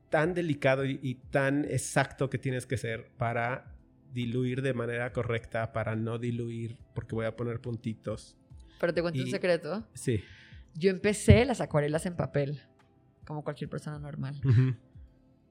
[0.10, 3.76] tan delicado y, tan exacto que tienes que ser para
[4.14, 8.36] diluir de manera correcta, para no diluir, porque voy a poner puntitos.
[8.80, 9.86] Pero te cuento un secreto.
[9.94, 10.24] Sí.
[10.74, 12.62] Yo empecé las acuarelas en papel,
[13.26, 14.40] como cualquier persona normal.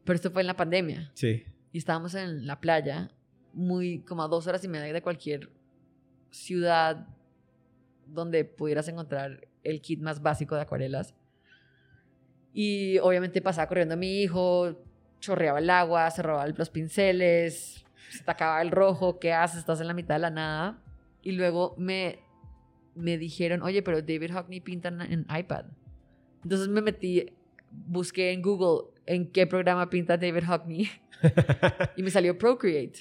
[0.05, 1.11] Pero esto fue en la pandemia.
[1.15, 1.45] Sí.
[1.73, 3.11] Y estábamos en la playa,
[3.53, 5.51] muy como a dos horas y media de cualquier
[6.31, 7.09] ciudad
[8.07, 11.15] donde pudieras encontrar el kit más básico de acuarelas.
[12.59, 14.83] Y obviamente pasaba corriendo a mi hijo,
[15.21, 19.59] chorreaba el agua, se robaban los pinceles, se tacaba el rojo, ¿qué haces?
[19.59, 20.83] Estás en la mitad de la nada.
[21.21, 22.21] Y luego me,
[22.95, 25.67] me dijeron, oye, pero David Hockney pinta en iPad.
[26.45, 27.27] Entonces me metí,
[27.71, 30.89] busqué en Google en qué programa pinta David Hockney
[31.99, 33.01] y me salió Procreate.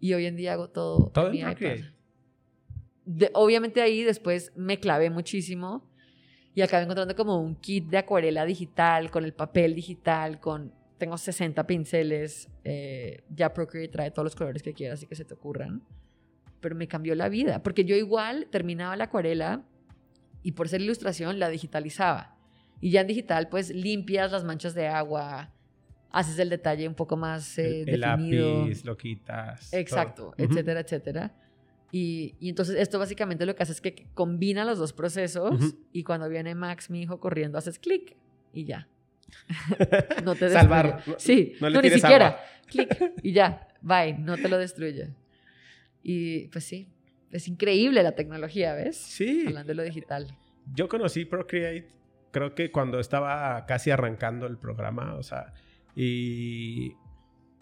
[0.00, 1.78] Y hoy en día hago todo, ¿Todo en mi iPad.
[3.32, 5.89] obviamente ahí después me clavé muchísimo
[6.54, 10.72] y acabé encontrando como un kit de acuarela digital, con el papel digital, con...
[10.98, 15.24] Tengo 60 pinceles, eh, ya Procreate trae todos los colores que quieras y que se
[15.24, 15.82] te ocurran.
[16.60, 19.64] Pero me cambió la vida, porque yo igual terminaba la acuarela
[20.42, 22.36] y por ser ilustración la digitalizaba.
[22.82, 25.54] Y ya en digital pues limpias las manchas de agua,
[26.10, 28.60] haces el detalle un poco más eh, el, definido.
[28.60, 29.72] lápiz, lo quitas.
[29.72, 31.34] Exacto, etcétera, etcétera.
[31.92, 36.28] Y, entonces esto básicamente lo que hace es que combina los dos procesos y cuando
[36.28, 38.16] viene Max, mi hijo, corriendo, haces clic
[38.52, 38.88] y ya.
[40.24, 40.50] no te.
[40.50, 41.02] Salvar.
[41.18, 42.40] Sí, no, ni siquiera.
[42.66, 45.10] Clic y ya, bye, no te lo destruye.
[46.02, 46.88] Y pues sí,
[47.30, 48.96] es increíble la tecnología, ¿ves?
[48.96, 49.44] Sí.
[49.46, 50.36] Hablando de lo digital.
[50.74, 51.88] Yo conocí Procreate,
[52.30, 55.52] creo que cuando estaba casi arrancando el programa, o sea,
[55.96, 56.94] y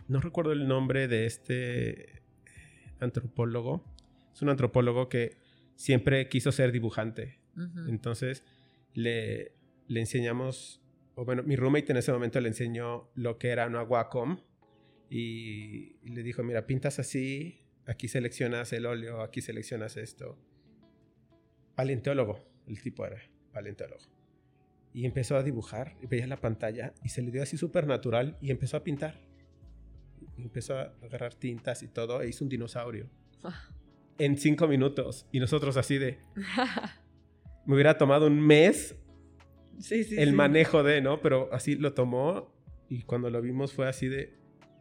[0.09, 2.23] no recuerdo el nombre de este
[3.01, 3.85] antropólogo,
[4.39, 5.37] es un antropólogo que
[5.75, 7.41] siempre quiso ser dibujante.
[7.89, 8.45] Entonces
[8.95, 9.51] le,
[9.89, 10.81] le enseñamos,
[11.17, 14.39] o bueno, mi roommate en ese momento le enseñó lo que era una Wacom
[15.11, 20.39] y, le dijo, mira, pintas así, aquí seleccionas el óleo, aquí seleccionas esto.
[21.75, 22.39] Paleontólogo,
[22.69, 23.21] el tipo era,
[23.53, 24.05] paleontólogo.
[24.95, 28.39] Y empezó a dibujar, y veía la pantalla y se le dio así súper natural
[28.41, 29.21] y empezó a pintar.
[30.37, 33.11] Y empezó a agarrar tintas y todo e hizo un dinosaurio.
[33.43, 33.69] Ah
[34.19, 35.27] en cinco minutos.
[35.33, 36.19] Y nosotros así de...
[37.67, 38.97] me hubiera tomado un mes
[39.91, 41.21] el manejo de, ¿no?
[41.21, 42.53] Pero así lo tomó
[42.89, 44.37] y cuando lo vimos fue así de...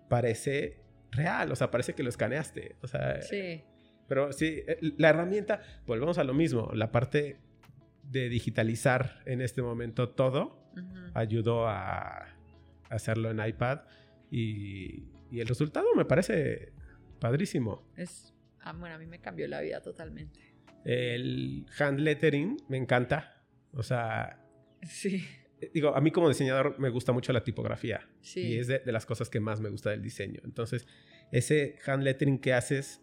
[0.09, 0.79] Parece
[1.11, 2.75] real, o sea, parece que lo escaneaste.
[2.81, 3.21] O sea...
[3.21, 3.63] Sí.
[4.07, 7.39] Pero sí, eh, la herramienta, volvemos a lo mismo, la parte
[8.03, 10.63] de digitalizar en este momento todo
[11.13, 12.27] ayudó a
[12.89, 13.81] hacerlo en iPad
[14.31, 16.71] y, y, el resultado me parece
[17.19, 17.83] padrísimo.
[17.95, 18.33] Es
[18.67, 20.41] Ah, bueno, a mí me cambió la vida totalmente.
[20.83, 23.41] El hand lettering me encanta.
[23.71, 24.45] O sea,
[24.83, 25.25] sí.
[25.73, 28.09] digo, a mí como diseñador me gusta mucho la tipografía.
[28.19, 28.41] Sí.
[28.41, 30.41] Y es de, de las cosas que más me gusta del diseño.
[30.43, 30.85] Entonces,
[31.31, 33.01] ese hand lettering que haces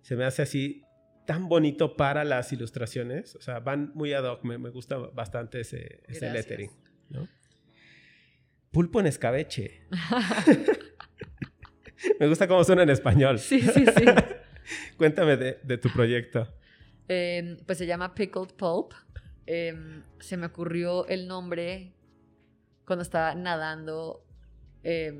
[0.00, 0.82] se me hace así
[1.26, 3.36] tan bonito para las ilustraciones.
[3.36, 4.44] O sea, van muy ad hoc.
[4.44, 6.70] Me, me gusta bastante ese, lettering.
[7.10, 7.28] ¿no?
[8.70, 9.82] Pulpo en escabeche.
[12.18, 13.38] me gusta cómo suena en español.
[13.38, 14.04] Sí, sí, sí.
[15.02, 16.46] Cuéntame de, de tu proyecto.
[17.08, 18.92] Eh, pues se llama Pickled Pulp.
[19.48, 19.74] Eh,
[20.20, 21.92] se me ocurrió el nombre
[22.86, 24.24] cuando estaba nadando,
[24.84, 25.12] eh,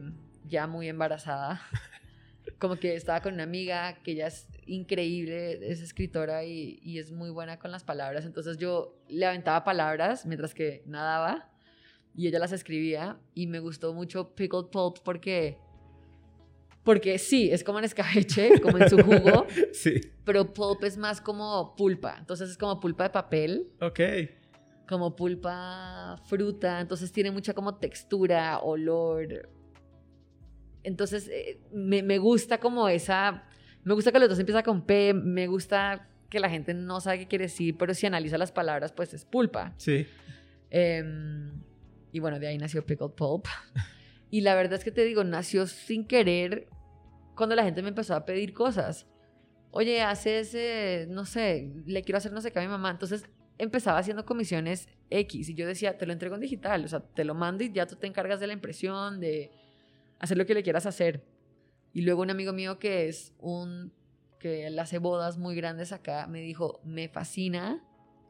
[0.47, 1.61] ya muy embarazada.
[2.61, 7.11] Como que estaba con una amiga que ella es increíble, es escritora y, y es
[7.11, 8.25] muy buena con las palabras.
[8.25, 11.51] Entonces yo le aventaba palabras mientras que nadaba
[12.15, 13.19] y ella las escribía.
[13.35, 15.59] Y me gustó mucho Pickled Pulp porque,
[16.85, 20.01] porque sí, es como en escabeche, como en su jugo Sí.
[20.25, 22.17] pero pulp es más como pulpa.
[22.19, 24.01] Entonces es como pulpa de papel, Ok.
[24.89, 26.81] como pulpa fruta.
[26.81, 29.49] Entonces tiene mucha como textura, olor.
[30.83, 33.45] Entonces eh, me, me gusta como esa.
[33.85, 35.15] Me gusta que los dos empiezan con P.
[35.15, 38.91] Me gusta que la gente no sabe qué quiere decir, pero si analiza las palabras,
[38.93, 39.75] pues es pulpa.
[39.77, 40.07] Sí.
[40.71, 41.53] Em,
[42.11, 43.47] y bueno, de ahí nació Pickled Pulp.
[44.33, 46.71] Y la verdad es que te digo, nació sin querer
[47.37, 49.07] cuando la gente me empezó a pedir cosas.
[49.71, 52.91] Oye, haces, eh, no sé, le quiero hacer no sé qué a mi mamá.
[52.91, 53.29] Entonces
[53.59, 57.27] empezaba haciendo comisiones X y yo decía, te lo entrego en digital, o sea, te
[57.27, 59.51] lo mando y ya tú te encargas de la impresión, de
[60.19, 61.27] hacer lo que le quieras hacer.
[61.93, 63.93] Y luego un amigo mío que es un,
[64.41, 67.87] que él hace bodas muy grandes acá, me dijo, me fascina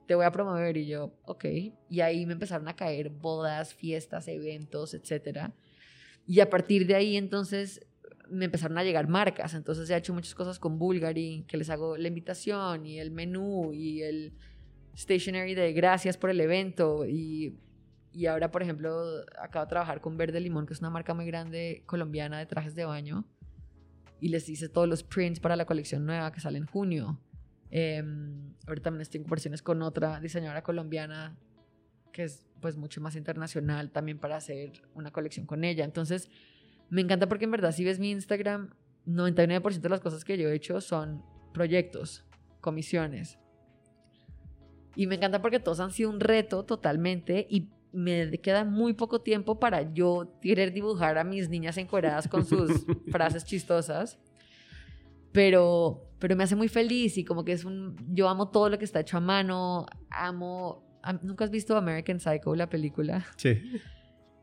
[0.06, 1.44] te voy a promover y yo, ok.
[1.88, 5.54] Y ahí me empezaron a caer bodas, fiestas, eventos, etcétera.
[6.26, 7.80] Y a partir de ahí entonces
[8.30, 9.54] me empezaron a llegar marcas.
[9.54, 13.72] Entonces he hecho muchas cosas con Bulgari, que les hago la invitación y el menú
[13.72, 14.32] y el
[14.96, 17.06] stationery de gracias por el evento.
[17.06, 17.58] Y,
[18.12, 18.90] y ahora, por ejemplo,
[19.38, 22.74] acabo de trabajar con Verde Limón, que es una marca muy grande colombiana de trajes
[22.74, 23.24] de baño.
[24.20, 27.20] Y les hice todos los prints para la colección nueva que sale en junio.
[27.70, 28.02] Eh,
[28.66, 31.36] ahorita también estoy en conversaciones con otra diseñadora colombiana
[32.12, 35.84] que es pues mucho más internacional también para hacer una colección con ella.
[35.84, 36.30] Entonces,
[36.90, 38.74] me encanta porque en verdad si ves mi Instagram,
[39.06, 42.24] 99% de las cosas que yo he hecho son proyectos,
[42.60, 43.38] comisiones.
[44.94, 49.20] Y me encanta porque todos han sido un reto totalmente y me queda muy poco
[49.20, 54.18] tiempo para yo querer dibujar a mis niñas encueradas con sus frases chistosas.
[55.32, 57.96] Pero, pero me hace muy feliz y como que es un...
[58.14, 60.91] Yo amo todo lo que está hecho a mano, amo...
[61.22, 63.26] ¿Nunca has visto American Psycho, la película?
[63.36, 63.80] Sí.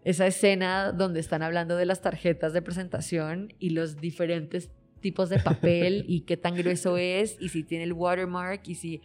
[0.03, 5.39] Esa escena donde están hablando de las tarjetas de presentación y los diferentes tipos de
[5.39, 9.01] papel y qué tan grueso es y si tiene el watermark y si...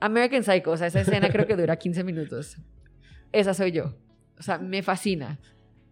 [0.00, 2.56] American Psycho, o sea, esa escena creo que dura 15 minutos.
[3.32, 3.96] Esa soy yo.
[4.38, 5.38] O sea, me fascina.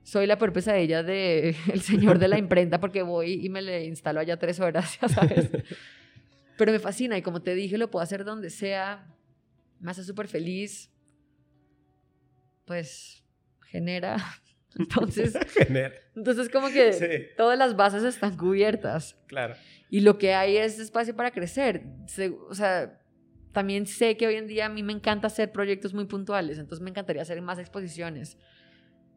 [0.02, 3.84] Soy la peor pesadilla de el señor de la imprenta porque voy y me le
[3.84, 5.50] instalo allá tres horas, ya sabes.
[6.56, 9.15] Pero me fascina y como te dije, lo puedo hacer donde sea.
[9.80, 10.90] Me hace súper feliz.
[12.64, 13.24] Pues
[13.70, 14.16] genera.
[14.78, 15.94] Entonces, Genial.
[16.14, 17.06] entonces como que Sí,
[17.38, 19.16] todas las bases están cubiertas.
[19.26, 19.54] claro.
[19.88, 21.82] Y lo que hay es espacio para crecer.
[22.06, 23.00] Se- o sea,
[23.52, 26.82] también sé que hoy en día a mí me encanta hacer proyectos muy puntuales, entonces
[26.82, 28.36] me encantaría hacer más exposiciones.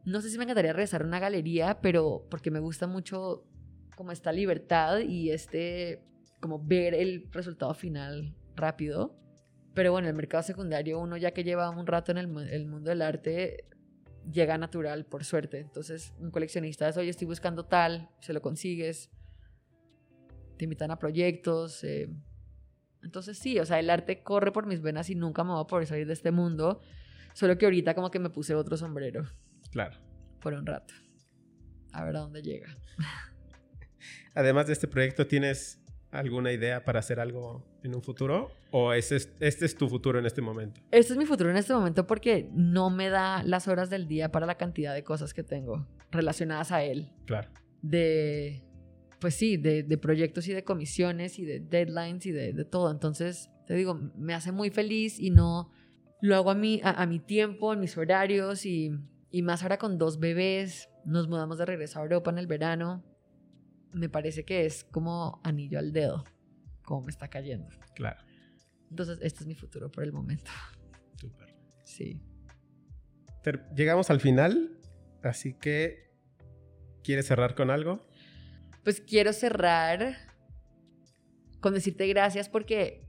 [0.06, 3.44] No sé si me encantaría regresar a una galería, pero porque me gusta mucho
[3.96, 6.02] como esta libertad y este,
[6.40, 9.14] como ver el resultado final rápido.
[9.80, 12.90] Pero bueno, el mercado secundario, uno ya que lleva un rato en el, el mundo
[12.90, 13.64] del arte,
[14.30, 15.58] llega natural, por suerte.
[15.58, 19.10] Entonces, un coleccionista es, oye, estoy buscando tal, se lo consigues
[20.58, 21.82] te invitan a proyectos.
[21.84, 22.10] eh.
[23.02, 25.66] Entonces sí, o sea, el arte corre por mis venas y nunca me voy a
[25.66, 26.82] poder salir de este mundo.
[27.32, 29.24] Solo que ahorita como que me puse otro sombrero
[29.70, 29.96] Claro.
[30.42, 30.92] por un rato.
[31.94, 32.76] A ver a dónde llega.
[34.34, 35.79] Además de este proyecto, ¿tienes
[36.10, 38.50] alguna idea para hacer algo en un futuro?
[38.72, 40.80] ¿O es- este es tu futuro en este momento?
[40.90, 44.30] Este es mi futuro en este momento porque no me da las horas del día
[44.32, 47.12] para la cantidad de cosas que tengo relacionadas a él.
[47.26, 47.48] Claro.
[47.82, 48.62] de,
[49.20, 52.90] pues sí, de, de proyectos y de comisiones y de deadlines y de, de todo.
[52.90, 55.70] Entonces, te digo, me hace muy feliz y no
[56.20, 58.90] lo hago a mi, a, a mi tiempo, en mis horarios y,
[59.30, 60.88] y más ahora con dos bebés.
[61.04, 63.02] Nos mudamos de regreso a Europa en el verano.
[63.92, 66.24] Me parece que es como anillo al dedo,
[66.82, 67.68] como me está cayendo.
[67.94, 68.20] Claro.
[68.90, 70.50] Entonces, este es mi futuro por el momento.
[71.16, 71.54] Súper.
[71.84, 72.20] Sí.
[73.42, 74.78] Ter- Llegamos al final,
[75.22, 76.10] así que
[77.02, 78.06] ¿quieres cerrar con algo?
[78.84, 80.16] Pues quiero cerrar
[81.60, 83.06] con decirte gracias porque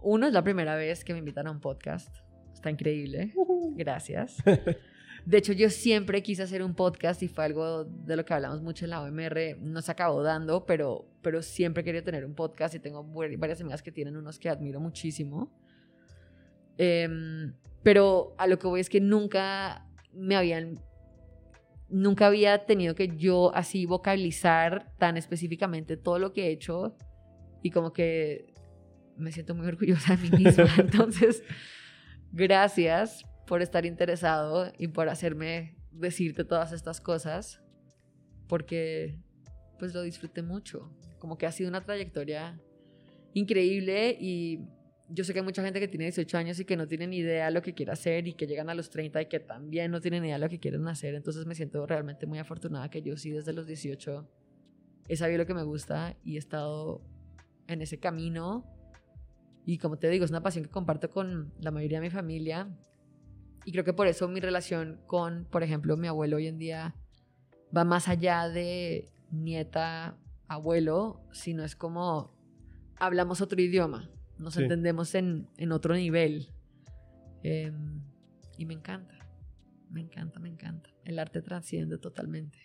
[0.00, 2.08] uno es la primera vez que me invitan a un podcast.
[2.52, 3.32] Está increíble.
[3.76, 4.36] Gracias.
[5.24, 8.60] De hecho, yo siempre quise hacer un podcast y fue algo de lo que hablamos
[8.60, 9.56] mucho en la OMR.
[9.60, 13.82] No se acabó dando, pero, pero siempre quería tener un podcast y tengo varias amigas
[13.82, 15.52] que tienen unos que admiro muchísimo.
[16.76, 20.80] Em, pero a lo que voy es que nunca me habían
[21.88, 26.96] nunca había tenido que yo así vocalizar tan específicamente todo lo que he hecho
[27.62, 28.46] y como que
[29.16, 30.68] me siento muy orgullosa de mí misma.
[30.78, 31.44] Entonces,
[32.32, 37.60] gracias por estar interesado y por hacerme decirte todas estas cosas,
[38.48, 39.18] porque
[39.78, 40.90] pues lo disfruté mucho.
[41.18, 42.60] Como que ha sido una trayectoria
[43.34, 44.60] increíble y
[45.08, 47.18] yo sé que hay mucha gente que tiene 18 años y que no tiene ni
[47.18, 49.90] idea de lo que quiere hacer y que llegan a los 30 y que también
[49.90, 51.14] no tienen idea de lo que quieren hacer.
[51.14, 54.28] Entonces me siento realmente muy afortunada que yo sí desde los 18
[55.08, 57.02] he sabido lo que me gusta y he estado
[57.66, 58.64] en ese camino.
[59.66, 62.68] Y como te digo, es una pasión que comparto con la mayoría de mi familia.
[63.64, 66.94] Y creo que por eso mi relación con, por ejemplo, mi abuelo hoy en día
[67.74, 70.16] va más allá de nieta,
[70.48, 72.36] abuelo, sino es como
[72.98, 74.10] hablamos otro idioma
[74.42, 76.48] nos entendemos en, en, otro nivel.
[77.42, 78.02] Em,
[78.58, 79.14] y me encanta,
[79.90, 80.90] me encanta, me encanta.
[81.04, 82.58] El arte trasciende totalmente.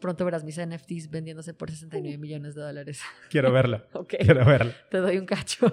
[0.00, 3.00] Pronto verás mis NFTs vendiéndose por 69 millones de dólares.
[3.30, 3.86] Quiero verla.
[4.08, 4.74] Quiero verla.
[4.90, 5.66] Te doy un cacho.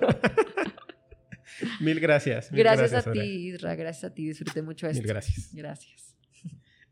[1.80, 2.52] mil gracias.
[2.52, 3.76] gracias, a ti, Isra.
[3.76, 4.28] Gracias a ti.
[4.28, 5.02] Disfruté mucho esto.
[5.02, 5.50] Mil gracias.
[5.54, 6.16] Gracias.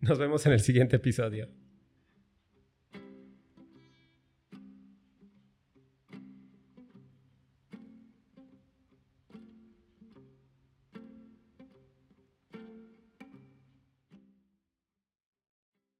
[0.01, 1.49] Nos vemos en el siguiente episodio.